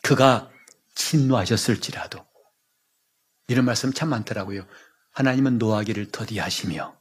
그가 0.01 0.49
진노하셨을지라도. 0.95 2.25
이런 3.49 3.65
말씀 3.65 3.91
참 3.91 4.07
많더라고요. 4.07 4.65
하나님은 5.11 5.57
노하기를 5.57 6.11
더디하시며 6.11 6.97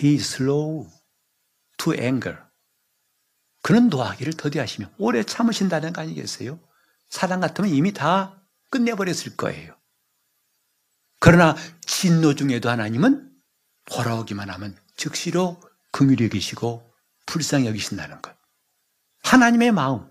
He 0.00 0.14
is 0.14 0.36
slow 0.36 0.88
to 1.78 1.94
anger. 1.94 2.38
그는 3.62 3.88
노하기를 3.88 4.34
더디하시며 4.34 4.92
오래 4.98 5.24
참으신다는 5.24 5.92
거 5.92 6.02
아니겠어요? 6.02 6.60
사랑 7.10 7.40
같으면 7.40 7.70
이미 7.70 7.92
다 7.92 8.40
끝내버렸을 8.70 9.36
거예요. 9.36 9.76
그러나 11.18 11.56
진노 11.80 12.36
중에도 12.36 12.70
하나님은 12.70 13.32
돌아오기만 13.86 14.48
하면 14.50 14.78
즉시로 14.94 15.60
긍휼히 15.92 16.24
여기시고 16.24 16.90
불쌍히 17.26 17.66
여기신다는 17.66 18.20
것. 18.22 18.36
하나님의 19.22 19.72
마음, 19.72 20.06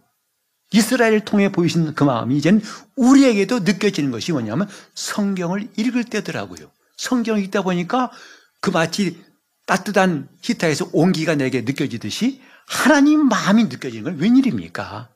이스라엘을 0.72 1.22
통해 1.22 1.52
보이신 1.52 1.96
그 1.96 2.04
마음이 2.04 2.38
이제는 2.38 2.62
우리에게도 2.96 3.60
느껴지는 3.60 4.12
것이 4.12 4.32
뭐냐면 4.32 4.68
성경을 4.96 5.70
읽을 5.78 6.04
때더라고요. 6.04 6.72
성경을 6.98 7.42
읽다 7.44 7.62
보니까 7.62 8.12
그 8.60 8.70
마치 8.70 9.24
따뜻한 9.66 10.30
히타에서 10.42 10.90
온기가 10.94 11.36
내게 11.36 11.62
느껴지듯이 11.62 12.42
하나님 12.68 13.28
마음이 13.28 13.66
느껴지는 13.66 14.04
건 14.04 14.18
웬일입니까? 14.18 15.10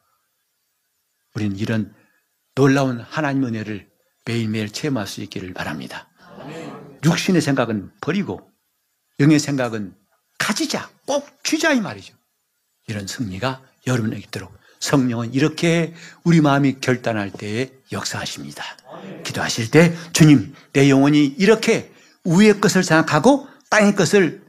우리는 1.36 1.57
이런 1.57 1.93
놀라운 2.55 2.99
하나님 2.99 3.45
은혜를 3.45 3.89
매일매일 4.26 4.70
체험할 4.70 5.07
수 5.07 5.22
있기를 5.22 5.53
바랍니다. 5.53 6.09
육신의 7.03 7.41
생각은 7.41 7.91
버리고 8.01 8.49
영의 9.20 9.39
생각은 9.39 9.95
가지자, 10.41 10.89
꼭 11.05 11.27
쥐자 11.43 11.71
이 11.73 11.81
말이죠. 11.81 12.15
이런 12.87 13.05
승리가 13.05 13.61
여러분에게 13.85 14.23
있도록 14.23 14.51
성령은 14.79 15.35
이렇게 15.35 15.93
우리 16.23 16.41
마음이 16.41 16.77
결단할 16.81 17.31
때에 17.31 17.69
역사하십니다. 17.91 18.63
기도하실 19.23 19.69
때 19.69 19.95
주님 20.13 20.55
내 20.73 20.89
영혼이 20.89 21.35
이렇게 21.37 21.93
위의 22.25 22.59
것을 22.59 22.83
생각하고 22.83 23.47
땅의 23.69 23.95
것을 23.95 24.41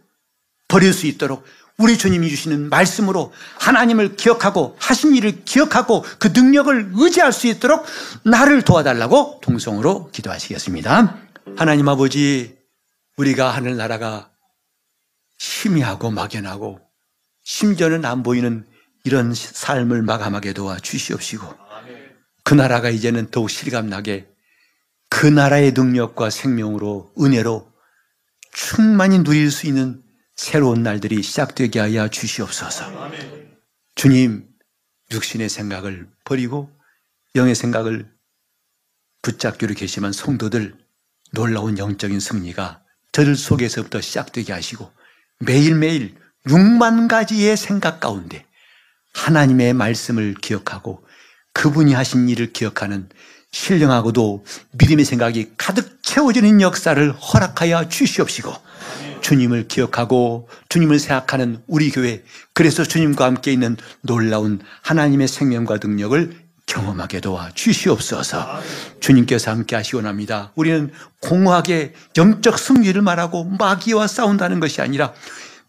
버릴 0.69 0.95
수 0.95 1.07
있도록 1.07 1.45
우리 1.77 1.99
주님이 1.99 2.31
주시는 2.31 2.71
말씀으로 2.71 3.33
하나님을 3.59 4.17
기억하고 4.17 4.77
하신 4.79 5.15
일을 5.15 5.45
기억하고 5.45 6.05
그 6.19 6.29
능력을 6.29 6.93
의지할 6.95 7.35
수 7.35 7.49
있도록 7.49 7.85
나를 8.25 8.63
도와달라고 8.63 9.41
동성으로 9.43 10.11
기도하시겠습니다. 10.11 11.19
하나님 11.57 11.89
아버지, 11.89 12.57
우리가 13.19 13.51
하늘나라가 13.51 14.32
희미하고 15.43 16.13
막연하고 16.13 16.81
심지어는 17.43 18.05
안 18.05 18.23
보이는 18.23 18.65
이런 19.03 19.35
삶을 19.35 20.03
마감하게 20.03 20.53
도와 20.53 20.79
주시옵시고 20.79 21.53
그 22.45 22.55
나라가 22.55 22.91
이제는 22.91 23.31
더욱 23.33 23.51
실감나게 23.51 24.29
그 25.11 25.27
나라의 25.27 25.73
능력과 25.73 26.31
생명으로 26.31 27.13
은혜로 27.21 27.73
충만히 28.53 29.19
누릴 29.19 29.51
수 29.51 29.67
있는 29.67 30.03
새로운 30.37 30.83
날들이 30.83 31.23
시작되게 31.23 31.81
하여 31.81 32.09
주시옵소서. 32.09 33.11
주님, 33.95 34.49
육신의 35.11 35.49
생각을 35.49 36.09
버리고 36.25 36.71
영의 37.35 37.55
생각을 37.55 38.11
붙잡기로 39.23 39.75
계시만 39.75 40.13
성도들 40.13 40.79
놀라운 41.33 41.79
영적인 41.79 42.21
승리가 42.21 42.83
저들 43.13 43.37
속에서부터 43.37 44.01
시작되게 44.01 44.53
하시고 44.53 44.91
매일매일 45.45 46.15
6만 46.47 47.09
가지의 47.09 47.57
생각 47.57 47.99
가운데 47.99 48.45
하나님의 49.13 49.75
말씀을 49.75 50.35
기억하고 50.35 51.05
그분이 51.53 51.93
하신 51.95 52.29
일을 52.29 52.53
기억하는 52.53 53.09
신령하고도 53.51 54.45
믿음의 54.79 55.05
생각이 55.05 55.53
가득 55.59 55.99
채워지는 56.03 56.61
역사를 56.61 57.13
허락하여 57.13 57.89
주시옵시고 57.89 58.53
주님을 59.21 59.69
기억하고 59.69 60.49
주님을 60.69 60.99
생각하는 60.99 61.61
우리 61.67 61.91
교회 61.91 62.23
그래서 62.55 62.85
주님과 62.85 63.25
함께 63.25 63.53
있는 63.53 63.77
놀라운 64.01 64.61
하나님의 64.83 65.27
생명과 65.27 65.79
능력을 65.83 66.42
경험하게 66.67 67.21
도와 67.21 67.51
주시옵소서. 67.55 68.61
주님께서 69.01 69.51
함께 69.51 69.77
하시기 69.77 69.97
원합니다. 69.97 70.53
우리는 70.55 70.91
공허하게 71.21 71.95
영적 72.17 72.59
승리를 72.59 73.01
말하고 73.01 73.45
마귀와 73.45 74.07
싸운다는 74.07 74.61
것이 74.61 74.81
아니라 74.81 75.13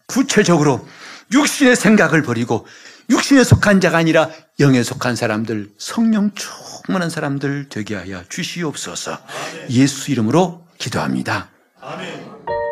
구체적으로 0.06 0.86
육신의 1.32 1.76
생각을 1.76 2.22
버리고 2.22 2.66
육신에 3.10 3.44
속한 3.44 3.80
자가 3.80 3.98
아니라 3.98 4.30
영에 4.60 4.82
속한 4.82 5.16
사람들, 5.16 5.72
성령 5.76 6.30
충만한 6.34 7.10
사람들 7.10 7.68
되게 7.68 7.96
하여 7.96 8.22
주시옵소서. 8.28 9.18
예수 9.70 10.10
이름으로 10.10 10.66
기도합니다. 10.78 11.48
아멘. 11.80 12.63